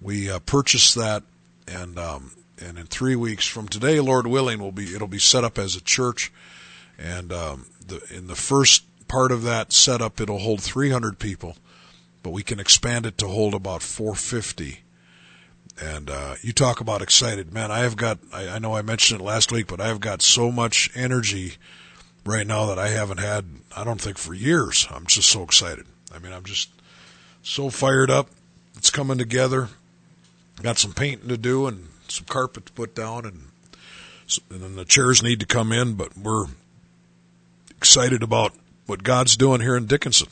[0.00, 1.24] we uh, purchased that,
[1.68, 5.44] and um, and in three weeks from today, Lord willing, will be it'll be set
[5.44, 6.32] up as a church,
[6.98, 11.56] and um, the, in the first part of that setup, it'll hold 300 people,
[12.24, 14.80] but we can expand it to hold about 450.
[15.80, 17.70] And uh, you talk about excited, man.
[17.70, 18.18] I have got.
[18.32, 21.54] I, I know I mentioned it last week, but I have got so much energy
[22.26, 23.44] right now that I haven't had.
[23.76, 24.88] I don't think for years.
[24.90, 25.86] I'm just so excited.
[26.12, 26.70] I mean, I'm just
[27.44, 28.28] so fired up.
[28.76, 29.68] It's coming together.
[30.60, 33.42] Got some painting to do and some carpet to put down, and
[34.50, 35.94] and then the chairs need to come in.
[35.94, 36.46] But we're
[37.70, 38.54] excited about
[38.86, 40.28] what God's doing here in Dickinson.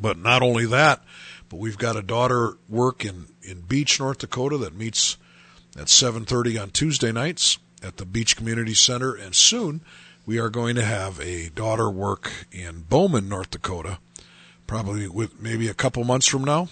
[0.00, 1.02] But not only that,
[1.48, 5.16] but we've got a daughter work in, in Beach, North Dakota that meets
[5.76, 9.80] at 7:30 on Tuesday nights at the Beach Community Center and soon
[10.26, 13.98] we are going to have a daughter work in Bowman, North Dakota,
[14.66, 16.68] probably with maybe a couple months from now,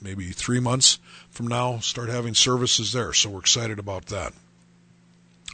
[0.00, 0.98] maybe 3 months
[1.30, 3.12] from now start having services there.
[3.12, 4.32] So we're excited about that.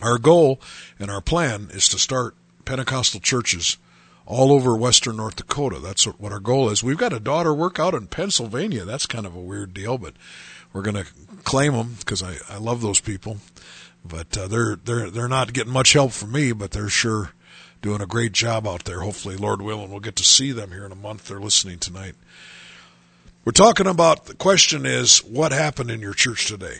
[0.02, 0.60] Our goal
[0.98, 2.34] and our plan is to start
[2.64, 3.78] Pentecostal churches
[4.28, 5.78] all over western North Dakota.
[5.78, 6.84] That's what, our goal is.
[6.84, 8.84] We've got a daughter work out in Pennsylvania.
[8.84, 10.12] That's kind of a weird deal, but
[10.72, 11.06] we're going to
[11.44, 13.38] claim them because I, I love those people.
[14.04, 17.32] But uh, they're they're they're not getting much help from me, but they're sure
[17.82, 19.00] doing a great job out there.
[19.00, 21.26] Hopefully, Lord willing, we'll get to see them here in a month.
[21.26, 22.14] They're listening tonight.
[23.44, 26.76] We're talking about the question is what happened in your church today.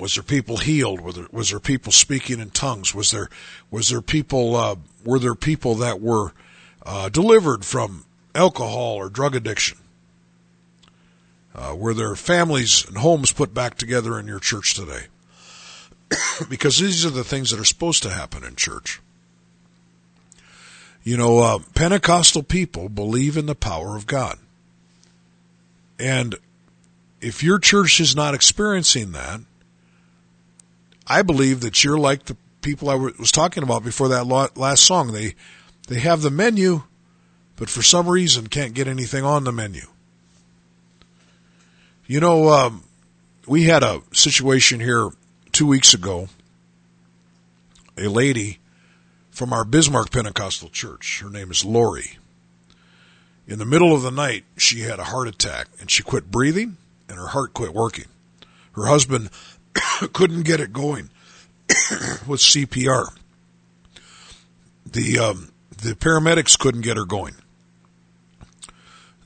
[0.00, 1.00] Was there people healed?
[1.00, 2.94] Was there, was there people speaking in tongues?
[2.94, 3.28] Was there
[3.70, 6.32] was there people uh, were there people that were
[6.84, 9.78] uh, delivered from alcohol or drug addiction?
[11.54, 15.06] Uh, were there families and homes put back together in your church today?
[16.48, 19.00] because these are the things that are supposed to happen in church.
[21.02, 24.38] You know, uh, Pentecostal people believe in the power of God.
[25.98, 26.36] And
[27.20, 29.40] if your church is not experiencing that,
[31.10, 35.12] I believe that you're like the people I was talking about before that last song.
[35.12, 35.34] They
[35.88, 36.84] they have the menu,
[37.56, 39.82] but for some reason can't get anything on the menu.
[42.06, 42.84] You know, um,
[43.44, 45.10] we had a situation here
[45.50, 46.28] two weeks ago.
[47.98, 48.60] A lady
[49.32, 51.22] from our Bismarck Pentecostal Church.
[51.22, 52.18] Her name is Lori.
[53.48, 56.76] In the middle of the night, she had a heart attack and she quit breathing
[57.08, 58.06] and her heart quit working.
[58.72, 59.30] Her husband
[60.12, 61.10] couldn't get it going
[62.26, 63.08] with CPR.
[64.86, 67.34] The um, the paramedics couldn't get her going.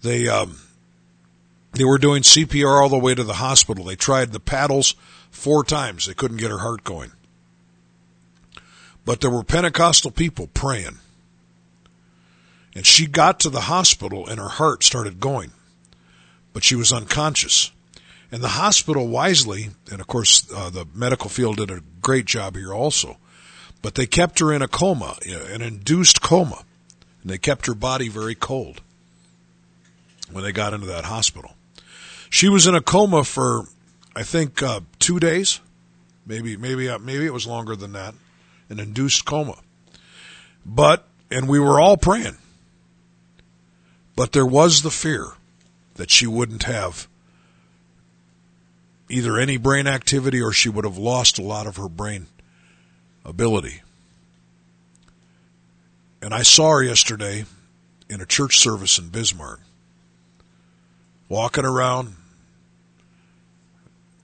[0.02, 0.58] They um,
[1.72, 3.84] they were doing CPR all the way to the hospital.
[3.84, 4.94] They tried the paddles
[5.30, 6.06] four times.
[6.06, 7.12] They couldn't get her heart going.
[9.04, 10.98] But there were Pentecostal people praying.
[12.74, 15.52] And she got to the hospital and her heart started going.
[16.52, 17.72] But she was unconscious.
[18.34, 22.56] And the hospital wisely, and of course uh, the medical field did a great job
[22.56, 23.16] here also,
[23.80, 26.64] but they kept her in a coma, an induced coma,
[27.22, 28.80] and they kept her body very cold
[30.32, 31.52] when they got into that hospital.
[32.28, 33.66] She was in a coma for,
[34.16, 35.60] I think, uh, two days.
[36.26, 38.16] Maybe, maybe, uh, maybe it was longer than that.
[38.68, 39.58] An induced coma.
[40.66, 42.38] But, and we were all praying.
[44.16, 45.34] But there was the fear
[45.94, 47.06] that she wouldn't have
[49.14, 52.26] either any brain activity or she would have lost a lot of her brain
[53.24, 53.80] ability.
[56.20, 57.44] And I saw her yesterday
[58.10, 59.60] in a church service in Bismarck,
[61.28, 62.16] walking around,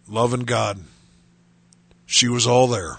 [0.09, 0.80] loving God.
[2.05, 2.99] She was all there.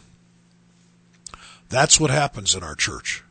[1.68, 3.22] That's what happens in our church.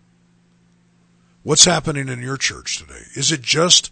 [1.43, 3.05] What's happening in your church today?
[3.15, 3.91] Is it just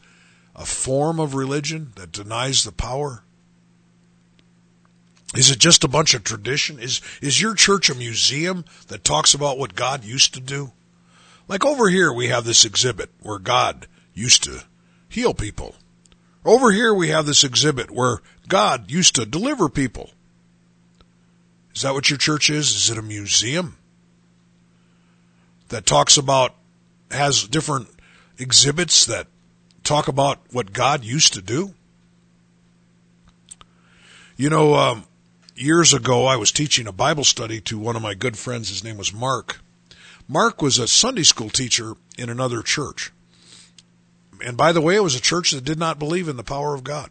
[0.55, 3.23] a form of religion that denies the power?
[5.35, 6.79] Is it just a bunch of tradition?
[6.79, 10.73] Is is your church a museum that talks about what God used to do?
[11.49, 14.65] Like over here we have this exhibit where God used to
[15.09, 15.75] heal people.
[16.45, 20.11] Over here we have this exhibit where God used to deliver people.
[21.75, 22.75] Is that what your church is?
[22.75, 23.77] Is it a museum
[25.69, 26.55] that talks about
[27.11, 27.89] has different
[28.39, 29.27] exhibits that
[29.85, 31.75] talk about what God used to do?
[34.37, 35.05] You know, um,
[35.61, 38.69] years ago, I was teaching a Bible study to one of my good friends.
[38.69, 39.61] His name was Mark.
[40.29, 43.13] Mark was a Sunday school teacher in another church.
[44.45, 46.75] And by the way, it was a church that did not believe in the power
[46.75, 47.11] of God.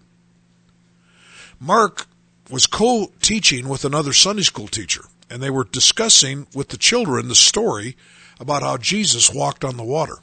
[1.60, 2.06] Mark
[2.50, 7.28] was co teaching with another Sunday school teacher, and they were discussing with the children
[7.28, 7.98] the story
[8.40, 10.20] about how Jesus walked on the water.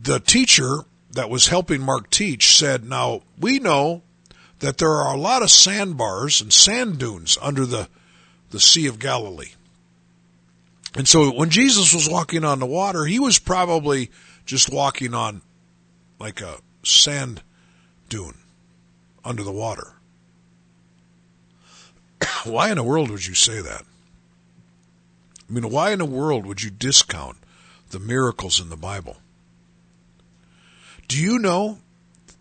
[0.00, 4.02] The teacher that was helping Mark teach said, Now, we know
[4.60, 7.88] that there are a lot of sandbars and sand dunes under the,
[8.50, 9.52] the Sea of Galilee.
[10.94, 14.10] And so when Jesus was walking on the water, he was probably
[14.46, 15.42] just walking on
[16.18, 17.42] like a sand
[18.08, 18.34] dune
[19.24, 19.92] under the water.
[22.44, 23.82] why in the world would you say that?
[25.48, 27.36] I mean, why in the world would you discount
[27.90, 29.18] the miracles in the Bible?
[31.08, 31.78] Do you know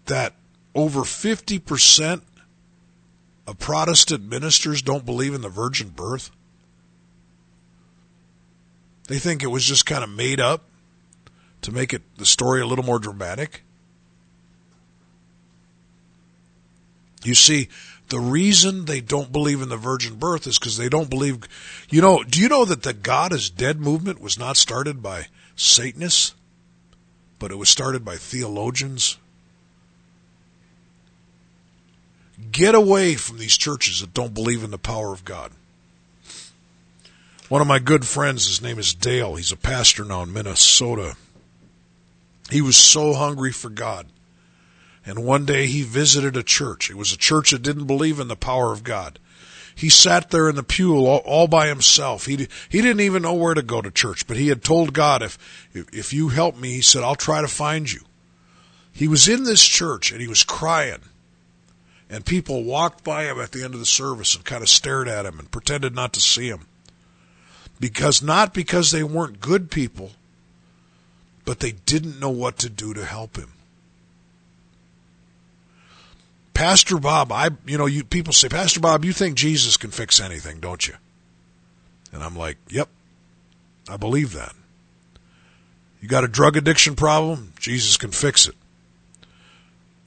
[0.06, 0.34] that
[0.76, 2.22] over 50%
[3.48, 6.30] of Protestant ministers don't believe in the virgin birth?
[9.08, 10.64] They think it was just kind of made up
[11.62, 13.64] to make it the story a little more dramatic.
[17.24, 17.70] You see,
[18.10, 21.40] the reason they don't believe in the virgin birth is because they don't believe.
[21.90, 25.28] You know, do you know that the God is dead movement was not started by
[25.56, 26.36] Satanists,
[27.40, 29.18] but it was started by theologians
[32.52, 35.52] Get away from these churches that don't believe in the power of God.
[37.48, 39.36] One of my good friends, his name is Dale.
[39.36, 41.16] He's a pastor now in Minnesota.
[42.50, 44.08] He was so hungry for God.
[45.06, 46.90] And one day he visited a church.
[46.90, 49.20] It was a church that didn't believe in the power of God.
[49.76, 52.26] He sat there in the pew all, all by himself.
[52.26, 55.22] He he didn't even know where to go to church, but he had told God,
[55.22, 55.38] if
[55.74, 58.00] if you help me, he said, I'll try to find you.
[58.92, 61.02] He was in this church and he was crying
[62.10, 65.08] and people walked by him at the end of the service and kind of stared
[65.08, 66.68] at him and pretended not to see him.
[67.80, 70.12] Because not because they weren't good people,
[71.44, 73.52] but they didn't know what to do to help him.
[76.54, 80.22] Pastor Bob, I you know, you people say, Pastor Bob, you think Jesus can fix
[80.22, 80.96] anything, don't you?
[82.14, 82.88] And I'm like, Yep.
[83.90, 84.56] I believe that.
[86.02, 88.56] You got a drug addiction problem, Jesus can fix it.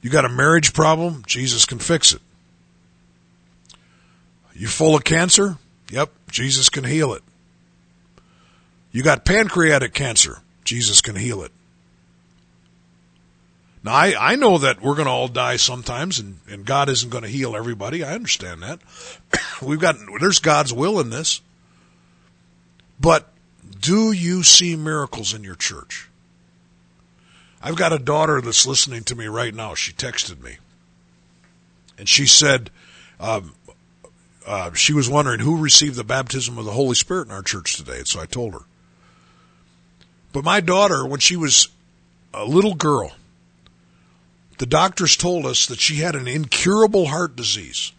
[0.02, 1.24] You got a marriage problem?
[1.26, 2.22] Jesus can fix it.
[4.54, 5.56] You full of cancer?
[5.90, 7.22] Yep, Jesus can heal it.
[8.92, 10.38] You got pancreatic cancer?
[10.64, 11.52] Jesus can heal it.
[13.84, 17.10] Now, I, I know that we're going to all die sometimes and, and God isn't
[17.10, 18.02] going to heal everybody.
[18.02, 18.80] I understand that.
[19.62, 21.40] We've got, there's God's will in this.
[23.00, 23.28] But
[23.80, 26.07] do you see miracles in your church?
[27.62, 29.74] I've got a daughter that's listening to me right now.
[29.74, 30.58] She texted me.
[31.98, 32.70] And she said,
[33.18, 33.54] um,
[34.46, 37.76] uh, she was wondering who received the baptism of the Holy Spirit in our church
[37.76, 38.02] today.
[38.04, 38.60] So I told her.
[40.32, 41.68] But my daughter, when she was
[42.32, 43.12] a little girl,
[44.58, 47.92] the doctors told us that she had an incurable heart disease.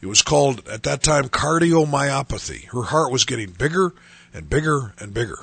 [0.00, 2.66] It was called, at that time, cardiomyopathy.
[2.66, 3.92] Her heart was getting bigger
[4.32, 5.38] and bigger and bigger.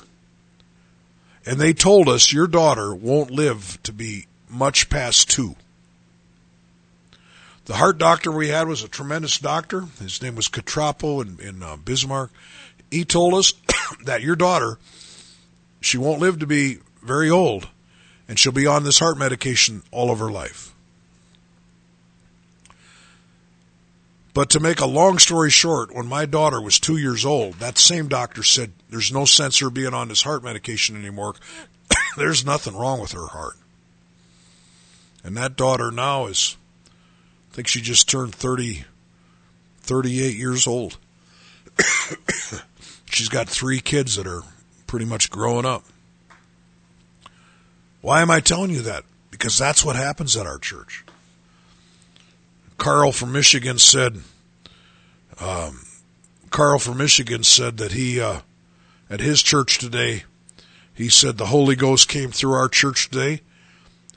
[1.45, 5.55] And they told us your daughter won't live to be much past two.
[7.65, 9.85] The heart doctor we had was a tremendous doctor.
[9.99, 12.31] His name was Catrapo in, in uh, Bismarck.
[12.91, 13.53] He told us
[14.05, 14.77] that your daughter,
[15.79, 17.67] she won't live to be very old,
[18.27, 20.72] and she'll be on this heart medication all of her life.
[24.33, 27.77] But to make a long story short, when my daughter was two years old, that
[27.77, 31.35] same doctor said there's no sense her being on this heart medication anymore.
[32.17, 33.57] there's nothing wrong with her heart.
[35.23, 36.57] And that daughter now is,
[37.51, 38.85] I think she just turned 30,
[39.81, 40.97] 38 years old.
[43.05, 44.41] She's got three kids that are
[44.87, 45.83] pretty much growing up.
[48.01, 49.05] Why am I telling you that?
[49.29, 51.05] Because that's what happens at our church.
[52.83, 54.17] Carl from Michigan said,
[55.39, 55.85] um,
[56.49, 58.41] Carl from Michigan said that he, uh,
[59.09, 60.25] at his church today,
[60.93, 63.39] he said the Holy Ghost came through our church today,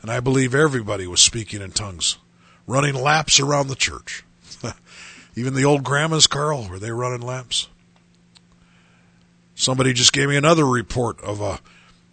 [0.02, 2.18] and I believe everybody was speaking in tongues,
[2.66, 4.24] running laps around the church.
[5.36, 7.68] Even the old grandmas, Carl, were they running laps?
[9.54, 11.60] Somebody just gave me another report of a,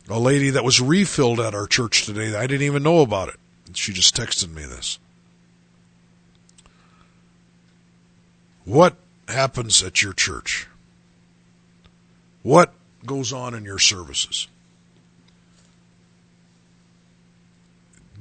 [0.08, 2.36] a lady that was refilled at our church today.
[2.36, 3.40] I didn't even know about it.
[3.74, 5.00] She just texted me this.
[8.66, 8.96] What
[9.28, 10.68] happens at your church?
[12.42, 12.74] What
[13.06, 14.48] goes on in your services?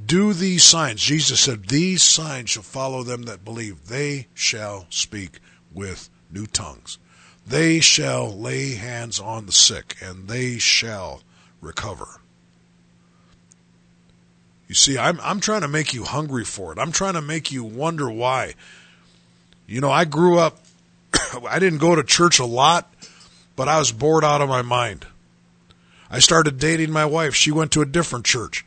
[0.05, 1.01] Do these signs.
[1.01, 3.89] Jesus said, These signs shall follow them that believe.
[3.89, 5.39] They shall speak
[5.73, 6.99] with new tongues.
[7.47, 11.23] They shall lay hands on the sick, and they shall
[11.61, 12.21] recover.
[14.69, 16.79] You see, I'm, I'm trying to make you hungry for it.
[16.79, 18.55] I'm trying to make you wonder why.
[19.67, 20.59] You know, I grew up,
[21.49, 22.93] I didn't go to church a lot,
[23.57, 25.07] but I was bored out of my mind.
[26.11, 27.35] I started dating my wife.
[27.35, 28.67] She went to a different church,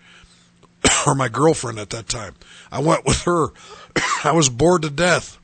[1.08, 2.36] or my girlfriend at that time.
[2.72, 3.50] I went with her.
[4.24, 5.38] I was bored to death.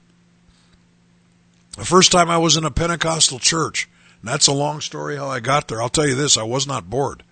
[1.77, 3.87] The first time I was in a Pentecostal church,
[4.21, 5.81] and that's a long story how I got there.
[5.81, 7.23] I'll tell you this, I was not bored.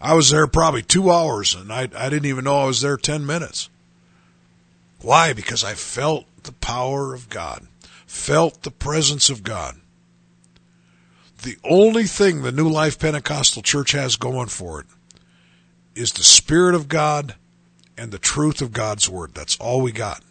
[0.00, 2.96] I was there probably two hours, and I, I didn't even know I was there
[2.96, 3.70] 10 minutes.
[5.04, 5.34] Why?
[5.34, 7.66] Because I felt the power of God,
[8.06, 9.76] felt the presence of God.
[11.42, 14.86] The only thing the New Life Pentecostal Church has going for it
[15.94, 17.34] is the Spirit of God
[17.98, 19.34] and the truth of God's Word.
[19.34, 20.22] That's all we got.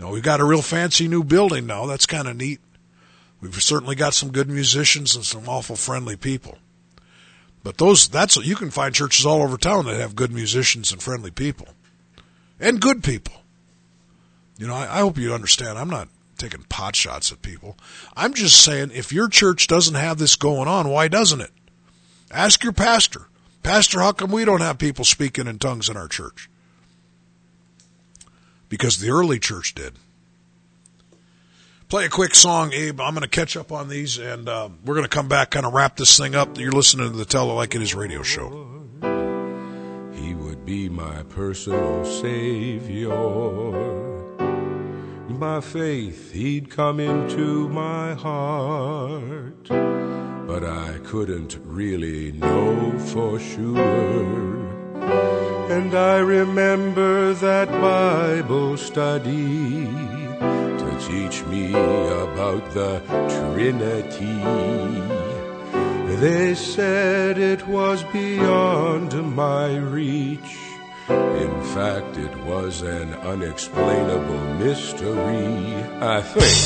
[0.00, 1.84] Now, we've got a real fancy new building now.
[1.84, 2.60] That's kind of neat.
[3.42, 6.56] We've certainly got some good musicians and some awful friendly people.
[7.62, 11.02] But those, that's, you can find churches all over town that have good musicians and
[11.02, 11.68] friendly people.
[12.64, 13.34] And good people.
[14.56, 15.78] You know, I, I hope you understand.
[15.78, 16.08] I'm not
[16.38, 17.76] taking pot shots at people.
[18.16, 21.50] I'm just saying if your church doesn't have this going on, why doesn't it?
[22.30, 23.26] Ask your pastor.
[23.62, 26.48] Pastor, how come we don't have people speaking in tongues in our church?
[28.70, 29.92] Because the early church did.
[31.90, 32.98] Play a quick song, Abe.
[32.98, 35.66] I'm going to catch up on these, and uh, we're going to come back, kind
[35.66, 36.58] of wrap this thing up.
[36.58, 39.13] You're listening to the Tell It Like It Is radio show.
[40.64, 43.10] Be my personal savior.
[45.28, 49.68] By faith, he'd come into my heart.
[49.68, 54.64] But I couldn't really know for sure.
[55.70, 59.86] And I remember that Bible study
[60.80, 65.23] to teach me about the Trinity.
[66.24, 70.56] They said it was beyond my reach.
[71.10, 75.74] In fact, it was an unexplainable mystery.
[76.00, 76.56] I think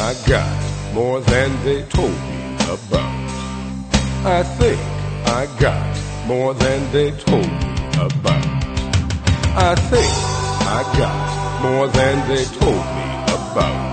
[0.00, 3.12] I got more than they told me about.
[4.24, 4.80] I think
[5.28, 7.72] I got more than they told me
[8.08, 8.46] about.
[9.68, 10.12] I think
[10.78, 13.92] I got more than they told me about.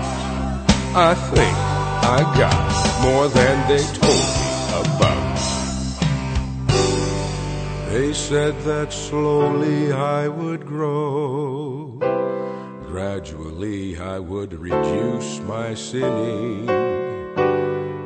[0.96, 1.56] I think
[2.08, 4.49] I got more than they told me
[7.90, 11.98] They said that slowly I would grow.
[12.86, 16.66] Gradually I would reduce my sinning.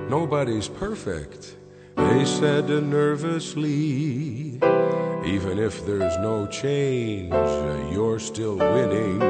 [0.08, 1.56] Nobody's perfect,
[1.96, 4.58] they said nervously.
[5.26, 7.34] Even if there's no change,
[7.92, 9.20] you're still winning.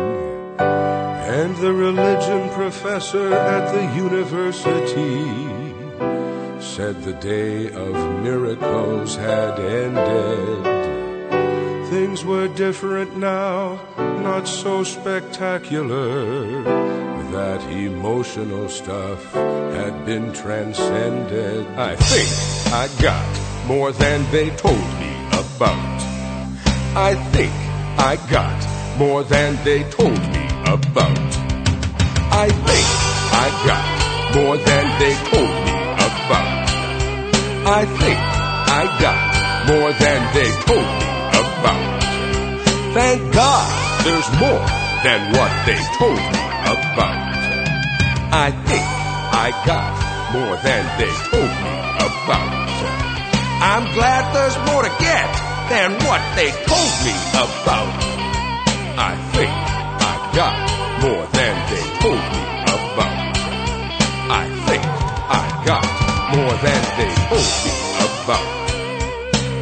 [0.61, 5.64] And the religion professor at the university
[6.75, 7.93] said the day of
[8.25, 10.65] miracles had ended.
[11.89, 16.65] Things were different now, not so spectacular.
[17.31, 21.65] That emotional stuff had been transcended.
[21.79, 22.29] I think
[22.75, 26.01] I got more than they told me about.
[26.97, 27.53] I think
[28.11, 31.31] I got more than they told me about.
[32.35, 32.87] I think
[33.45, 35.75] I got more than they told me
[36.09, 36.64] about.
[37.67, 39.21] I think I got
[39.73, 42.03] more than they told me about.
[42.93, 43.65] thank God
[44.05, 44.65] there's more
[45.01, 47.25] than what they told me about.
[48.37, 49.97] I think I got
[50.37, 51.73] more than they told me
[52.05, 52.53] about.
[53.65, 55.25] I'm glad there's more to get
[55.73, 57.89] than what they told me about.
[59.01, 60.55] I think I got
[61.01, 62.43] more than they told me
[62.77, 63.33] about.
[64.29, 66.05] I think I got
[66.37, 67.71] more than they told me
[68.25, 68.65] about.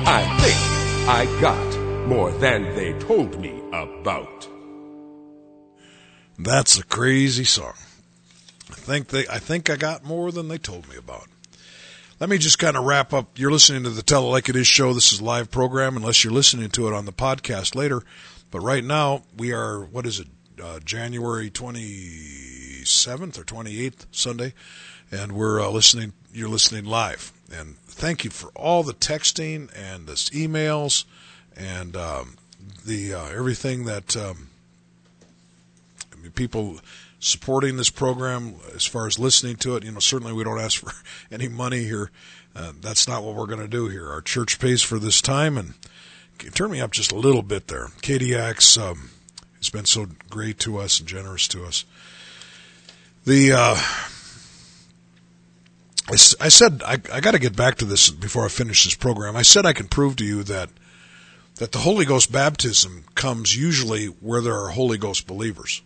[0.04, 4.48] I think I got more than they told me about.
[6.38, 7.74] That's a crazy song.
[8.70, 11.28] I think they I think I got more than they told me about.
[12.18, 13.38] Let me just kind of wrap up.
[13.38, 14.92] You're listening to the Tell It Like It Is show.
[14.92, 18.02] This is a live program unless you're listening to it on the podcast later.
[18.50, 20.26] But right now we are what is it?
[20.62, 24.52] Uh, January 27th or 28th Sunday
[25.12, 27.32] and we're uh, listening you're listening live.
[27.52, 31.04] And thank you for all the texting and the emails
[31.56, 32.36] and um,
[32.84, 34.48] the uh, everything that um,
[36.12, 36.80] I mean, people
[37.20, 39.84] supporting this program as far as listening to it.
[39.84, 40.92] You know, certainly we don't ask for
[41.30, 42.10] any money here.
[42.54, 44.10] Uh, that's not what we're going to do here.
[44.10, 45.74] Our church pays for this time, and
[46.54, 47.86] turn me up just a little bit there.
[48.02, 49.10] KDIX um,
[49.58, 51.84] has been so great to us and generous to us.
[53.24, 53.76] The uh,
[56.10, 59.36] I, said I, I got to get back to this before I finish this program.
[59.36, 60.68] I said I can prove to you that
[61.56, 65.82] that the Holy Ghost baptism comes usually where there are Holy Ghost believers.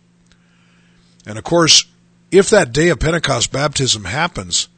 [1.25, 1.85] And of course,
[2.31, 4.69] if that day of Pentecost baptism happens,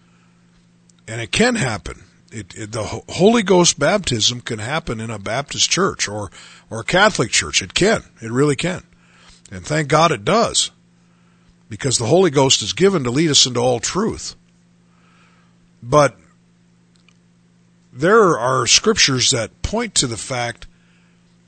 [1.07, 5.69] and it can happen, it, it, the Holy Ghost baptism can happen in a Baptist
[5.69, 6.31] church or
[6.69, 7.61] or a Catholic church.
[7.61, 8.03] It can.
[8.21, 8.83] It really can.
[9.51, 10.71] And thank God it does.
[11.69, 14.35] Because the Holy Ghost is given to lead us into all truth.
[15.82, 16.17] But
[17.93, 20.67] there are scriptures that point to the fact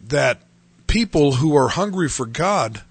[0.07, 0.41] that
[0.87, 2.81] people who are hungry for God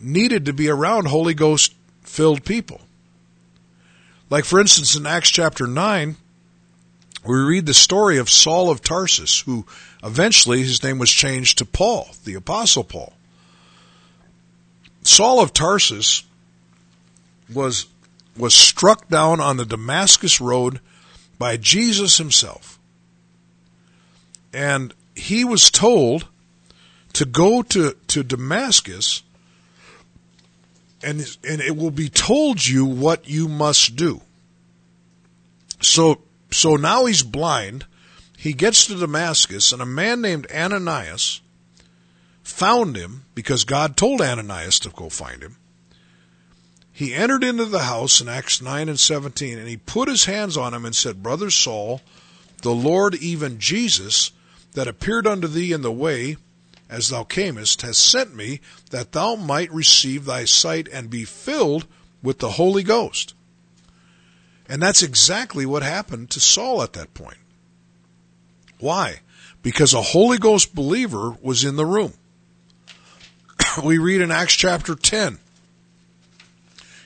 [0.00, 2.80] needed to be around Holy Ghost filled people.
[4.28, 6.16] Like, for instance, in Acts chapter 9,
[7.26, 9.66] we read the story of Saul of Tarsus, who
[10.02, 13.12] eventually his name was changed to Paul, the Apostle Paul.
[15.02, 16.22] Saul of Tarsus
[17.52, 17.86] was,
[18.36, 20.80] was struck down on the Damascus road
[21.38, 22.78] by Jesus himself.
[24.52, 26.26] And he was told
[27.14, 29.22] to go to, to Damascus
[31.02, 34.20] and, and it will be told you what you must do.
[35.80, 36.20] So,
[36.50, 37.86] so now he's blind.
[38.36, 41.40] He gets to Damascus and a man named Ananias
[42.42, 45.56] found him because God told Ananias to go find him.
[47.00, 50.58] He entered into the house in Acts 9 and 17 and he put his hands
[50.58, 52.02] on him and said, Brother Saul,
[52.60, 54.32] the Lord, even Jesus,
[54.74, 56.36] that appeared unto thee in the way
[56.90, 61.86] as thou camest, has sent me that thou might receive thy sight and be filled
[62.22, 63.32] with the Holy Ghost.
[64.68, 67.38] And that's exactly what happened to Saul at that point.
[68.78, 69.20] Why?
[69.62, 72.12] Because a Holy Ghost believer was in the room.
[73.82, 75.38] we read in Acts chapter 10.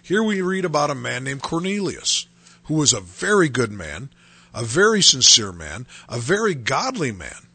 [0.04, 2.26] Here we read about a man named Cornelius,
[2.64, 4.10] who was a very good man,
[4.52, 7.48] a very sincere man, a very godly man.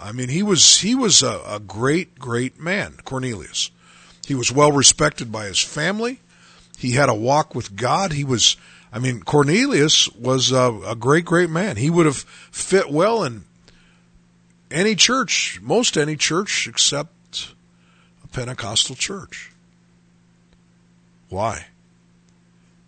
[0.00, 3.70] I mean, he was he was a, a great great man, Cornelius.
[4.26, 6.18] He was well respected by his family.
[6.76, 8.12] He had a walk with God.
[8.12, 8.56] He was,
[8.92, 11.76] I mean, Cornelius was a, a great great man.
[11.76, 13.44] He would have fit well in
[14.72, 17.54] any church, most any church except
[18.24, 19.52] a Pentecostal church.
[21.28, 21.66] Why?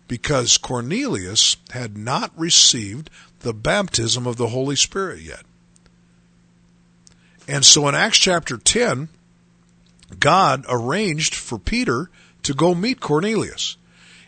[0.07, 3.09] Because Cornelius had not received
[3.41, 5.43] the baptism of the Holy Spirit yet.
[7.47, 9.09] And so in Acts chapter 10,
[10.19, 12.09] God arranged for Peter
[12.43, 13.77] to go meet Cornelius.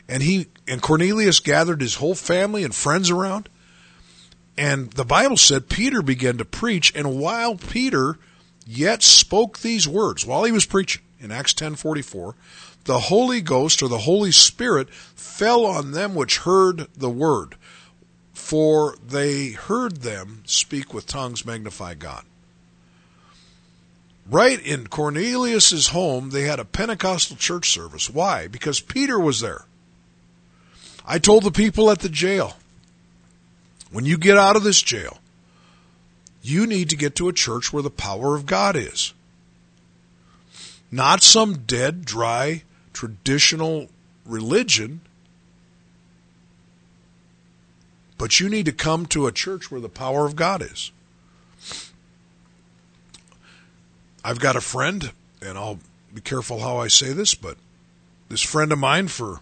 [0.07, 3.49] And he and Cornelius gathered his whole family and friends around.
[4.57, 8.17] And the Bible said Peter began to preach and while Peter
[8.67, 12.33] yet spoke these words while he was preaching in Acts 10:44,
[12.85, 17.55] the Holy Ghost or the Holy Spirit fell on them which heard the word,
[18.33, 22.23] for they heard them speak with tongues magnify God.
[24.29, 28.09] Right in Cornelius's home, they had a Pentecostal church service.
[28.09, 28.47] Why?
[28.47, 29.65] Because Peter was there.
[31.05, 32.57] I told the people at the jail,
[33.91, 35.17] when you get out of this jail,
[36.41, 39.13] you need to get to a church where the power of God is.
[40.91, 42.63] Not some dead, dry,
[42.93, 43.89] traditional
[44.25, 45.01] religion,
[48.17, 50.91] but you need to come to a church where the power of God is.
[54.23, 55.11] I've got a friend,
[55.41, 55.79] and I'll
[56.13, 57.57] be careful how I say this, but
[58.29, 59.39] this friend of mine, for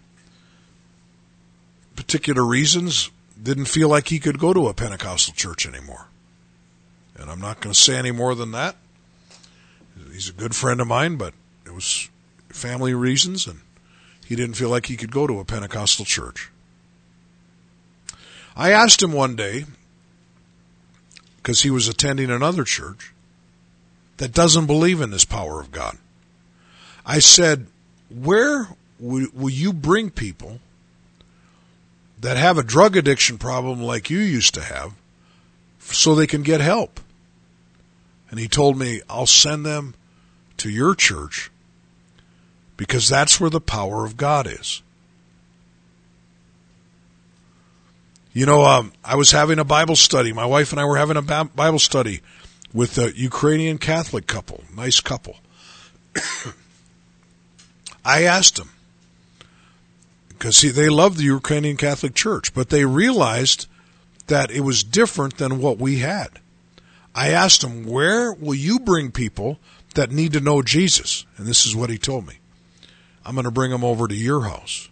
[1.96, 3.10] particular reasons,
[3.42, 6.08] didn't feel like he could go to a Pentecostal church anymore.
[7.18, 8.78] And I'm not going to say any more than that.
[10.12, 11.34] He's a good friend of mine, but
[11.66, 12.10] it was
[12.50, 13.62] family reasons, and
[14.26, 16.50] he didn't feel like he could go to a Pentecostal church.
[18.56, 19.66] I asked him one day,
[21.38, 23.12] because he was attending another church
[24.18, 25.98] that doesn't believe in this power of God.
[27.06, 27.68] I said,
[28.10, 28.68] Where
[29.00, 30.60] will, will you bring people
[32.20, 34.94] that have a drug addiction problem like you used to have
[35.80, 37.00] so they can get help?
[38.30, 39.96] And he told me, I'll send them
[40.58, 41.50] to your church
[42.80, 44.82] because that's where the power of God is.
[48.32, 50.32] You know, um, I was having a Bible study.
[50.32, 52.22] My wife and I were having a Bible study
[52.74, 55.36] with a Ukrainian Catholic couple, nice couple.
[58.06, 58.70] I asked them
[60.30, 63.68] because they love the Ukrainian Catholic Church, but they realized
[64.28, 66.30] that it was different than what we had.
[67.14, 69.60] I asked him, Where will you bring people
[69.96, 71.26] that need to know Jesus?
[71.36, 72.39] And this is what he told me
[73.26, 74.90] I'm going to bring them over to your house.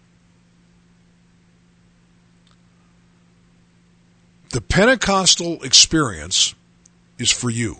[4.50, 6.56] The Pentecostal experience
[7.20, 7.78] is for you.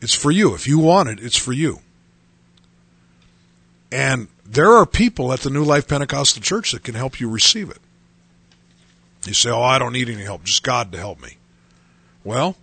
[0.00, 0.54] It's for you.
[0.54, 1.80] If you want it, it's for you.
[3.92, 7.70] And there are people at the New Life Pentecostal Church that can help you receive
[7.70, 7.78] it.
[9.26, 11.36] You say, Oh, I don't need any help, just God to help me.
[12.24, 12.56] Well,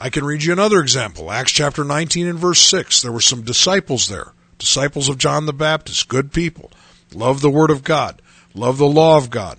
[0.00, 1.30] I can read you another example.
[1.30, 3.02] Acts chapter 19 and verse 6.
[3.02, 6.70] There were some disciples there, disciples of John the Baptist, good people,
[7.12, 8.22] love the Word of God,
[8.54, 9.58] love the law of God.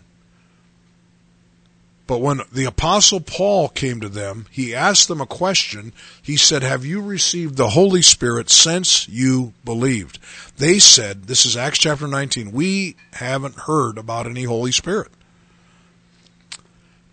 [2.07, 5.93] But when the apostle Paul came to them, he asked them a question.
[6.19, 10.17] He said, have you received the Holy Spirit since you believed?
[10.57, 15.11] They said, this is Acts chapter 19, we haven't heard about any Holy Spirit.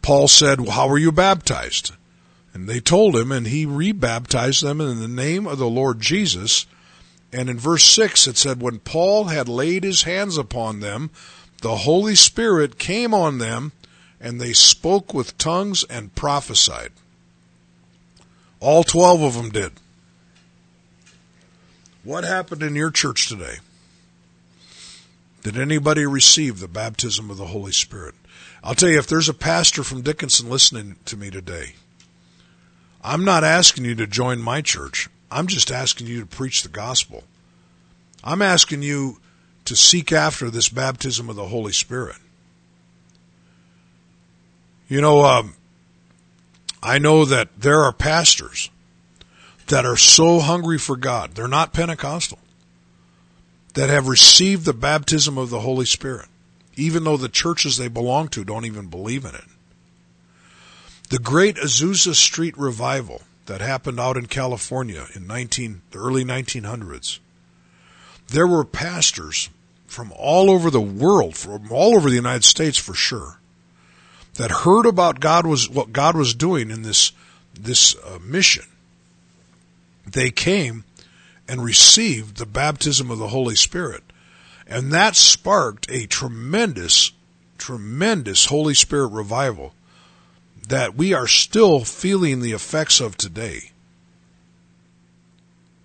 [0.00, 1.92] Paul said, well, how were you baptized?
[2.56, 6.64] And they told him, and he rebaptized them in the name of the Lord Jesus.
[7.30, 11.10] And in verse 6 it said, When Paul had laid his hands upon them,
[11.60, 13.72] the Holy Spirit came on them,
[14.18, 16.92] and they spoke with tongues and prophesied.
[18.58, 19.72] All 12 of them did.
[22.04, 23.56] What happened in your church today?
[25.42, 28.14] Did anybody receive the baptism of the Holy Spirit?
[28.64, 31.74] I'll tell you, if there's a pastor from Dickinson listening to me today,
[33.06, 35.08] I'm not asking you to join my church.
[35.30, 37.22] I'm just asking you to preach the gospel.
[38.24, 39.20] I'm asking you
[39.64, 42.16] to seek after this baptism of the Holy Spirit.
[44.88, 45.54] You know, um,
[46.82, 48.70] I know that there are pastors
[49.68, 51.36] that are so hungry for God.
[51.36, 52.40] They're not Pentecostal.
[53.74, 56.26] That have received the baptism of the Holy Spirit,
[56.74, 59.44] even though the churches they belong to don't even believe in it.
[61.08, 67.20] The great Azusa Street revival that happened out in California in 19, the early 1900s.
[68.28, 69.48] There were pastors
[69.86, 73.38] from all over the world, from all over the United States for sure,
[74.34, 77.12] that heard about God was what God was doing in this
[77.58, 78.64] this uh, mission.
[80.06, 80.84] They came
[81.48, 84.02] and received the baptism of the Holy Spirit,
[84.66, 87.12] and that sparked a tremendous,
[87.58, 89.72] tremendous Holy Spirit revival
[90.68, 93.70] that we are still feeling the effects of today.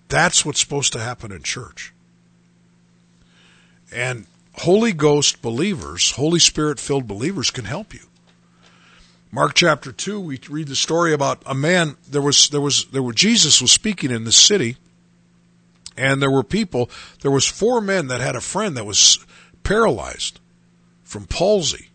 [0.07, 1.93] That's what's supposed to happen in church.
[3.93, 8.01] And Holy Ghost believers, Holy Spirit filled believers can help you.
[9.31, 13.01] Mark chapter 2, we read the story about a man, there was, there was, there
[13.01, 14.75] were, Jesus was speaking in the city,
[15.95, 16.89] and there were people,
[17.21, 19.25] there was four men that had a friend that was
[19.63, 20.41] paralyzed
[21.03, 21.90] from palsy.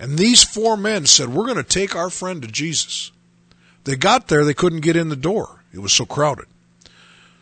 [0.00, 3.12] And these four men said, we're going to take our friend to Jesus.
[3.84, 5.62] They got there, they couldn't get in the door.
[5.72, 6.46] It was so crowded.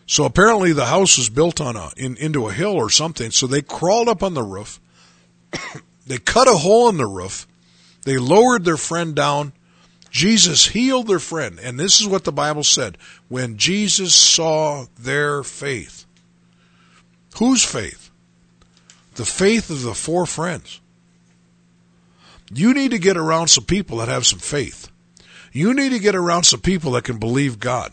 [0.06, 3.30] So apparently the house was built on a, in, into a hill or something.
[3.30, 4.78] So they crawled up on the roof.
[6.06, 7.46] they cut a hole in the roof
[8.08, 9.52] they lowered their friend down.
[10.10, 11.60] Jesus healed their friend.
[11.62, 12.96] And this is what the Bible said.
[13.28, 16.06] When Jesus saw their faith.
[17.38, 18.10] Whose faith?
[19.16, 20.80] The faith of the four friends.
[22.52, 24.90] You need to get around some people that have some faith.
[25.52, 27.92] You need to get around some people that can believe God.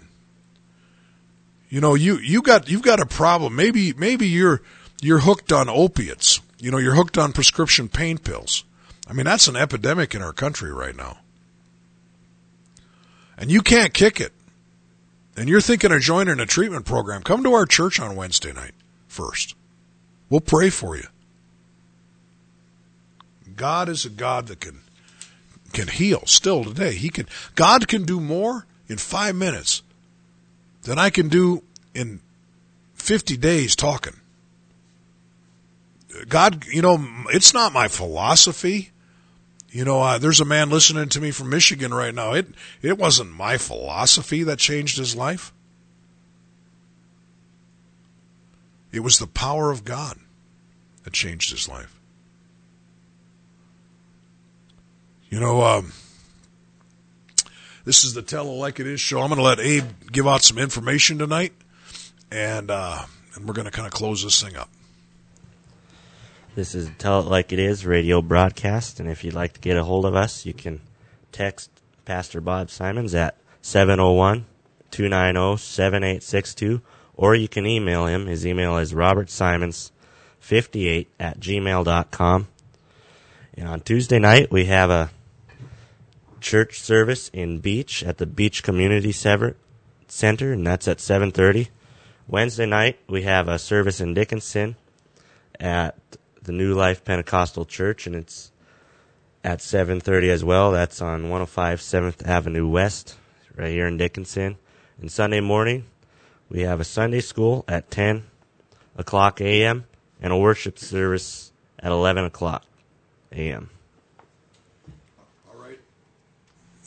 [1.70, 3.56] You know, you, you got, you've got a problem.
[3.56, 4.62] Maybe, maybe you're,
[5.02, 6.40] you're hooked on opiates.
[6.60, 8.64] You know, you're hooked on prescription pain pills.
[9.08, 11.18] I mean, that's an epidemic in our country right now.
[13.38, 14.34] and you can't kick it,
[15.36, 18.74] and you're thinking of joining a treatment program, come to our church on Wednesday night
[19.08, 19.56] first.
[20.30, 21.08] We'll pray for you.
[23.56, 24.82] God is a God that can
[25.74, 26.96] can heal still today.
[26.96, 29.82] He can God can do more in 5 minutes
[30.84, 32.22] than I can do in
[32.94, 34.16] 50 days talking.
[36.30, 38.92] God, you know, it's not my philosophy.
[39.70, 42.34] You know, uh, there's a man listening to me from Michigan right now.
[42.34, 42.48] It
[42.82, 45.52] it wasn't my philosophy that changed his life.
[48.94, 50.18] It was the power of God
[51.04, 52.00] that changed his life.
[55.36, 55.92] You know, um,
[57.84, 59.20] this is the Tell It Like It Is show.
[59.20, 61.52] I'm going to let Abe give out some information tonight,
[62.32, 63.04] and uh,
[63.36, 64.70] and we're going to kind of close this thing up.
[66.56, 69.76] This is Tell It Like It Is radio broadcast, and if you'd like to get
[69.76, 70.80] a hold of us, you can
[71.34, 71.70] text
[72.06, 74.46] Pastor Bob Simons at 701
[74.92, 76.82] 290 7862,
[77.14, 78.28] or you can email him.
[78.28, 82.48] His email is robertsimons58 at gmail.com.
[83.58, 85.10] And on Tuesday night, we have a
[86.46, 89.56] church service in Beach at the Beach Community Sever-
[90.08, 91.70] Center, and that's at 7:30.
[92.28, 94.76] Wednesday night, we have a service in Dickinson
[95.60, 95.98] at
[96.44, 98.52] the New Life Pentecostal Church, and it's
[99.44, 100.72] at 7:30 as well.
[100.72, 103.16] That's on 105 7th Avenue West,
[103.56, 104.58] right here in Dickinson.
[105.02, 105.86] And Sunday morning,
[106.48, 108.24] we have a Sunday school at 10
[108.96, 109.86] o'clock a.m.
[110.22, 112.66] and a worship service at 11 o'clock
[113.32, 113.72] a.m.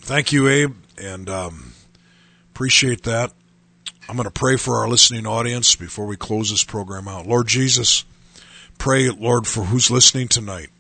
[0.09, 1.74] Thank you, Abe, and um,
[2.54, 3.30] appreciate that.
[4.09, 7.26] I'm going to pray for our listening audience before we close this program out.
[7.26, 8.06] Lord Jesus,
[8.78, 10.70] pray, Lord, for who's listening tonight.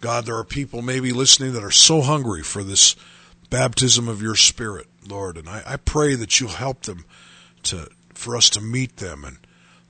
[0.00, 2.96] God, there are people maybe listening that are so hungry for this
[3.50, 7.04] baptism of your Spirit, Lord, and I, I pray that you'll help them
[7.64, 9.36] to for us to meet them and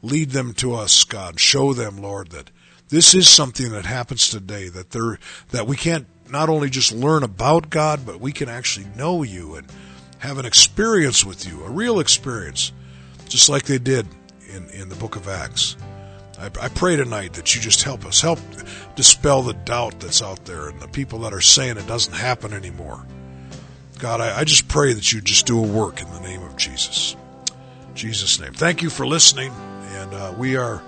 [0.03, 1.39] lead them to us, God.
[1.39, 2.51] Show them, Lord, that
[2.89, 4.69] this is something that happens today.
[4.69, 5.21] That there
[5.53, 9.57] that we can't not only just learn about God, but we can actually know you
[9.57, 9.67] and
[10.19, 12.73] have an experience with you, a real experience,
[13.29, 14.07] just like they did
[14.49, 15.77] in, in the book of Acts.
[16.39, 18.39] I, I pray tonight that you just help us, help
[18.95, 22.53] dispel the doubt that's out there and the people that are saying it doesn't happen
[22.53, 23.05] anymore.
[23.99, 26.57] God, I, I just pray that you just do a work in the name of
[26.57, 27.17] Jesus.
[27.95, 28.53] Jesus' name.
[28.53, 30.83] Thank you for listening, and uh, we are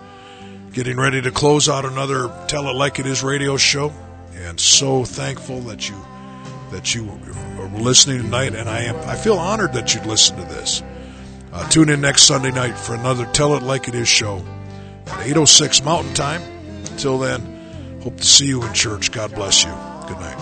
[0.73, 3.93] getting ready to close out another Tell It Like It Is radio show,
[4.49, 5.97] and so thankful that you
[6.71, 7.09] that you
[7.59, 10.83] are listening tonight, and I am I feel honored that you'd listen to this.
[11.53, 14.43] Uh, tune in next Sunday night for another Tell It Like It Is show
[15.07, 16.43] at 8:06 Mountain Time.
[16.91, 19.13] Until then, hope to see you in church.
[19.13, 19.73] God bless you.
[20.09, 20.39] Good night.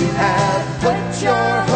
[0.00, 0.80] You have.
[0.80, 1.75] Put your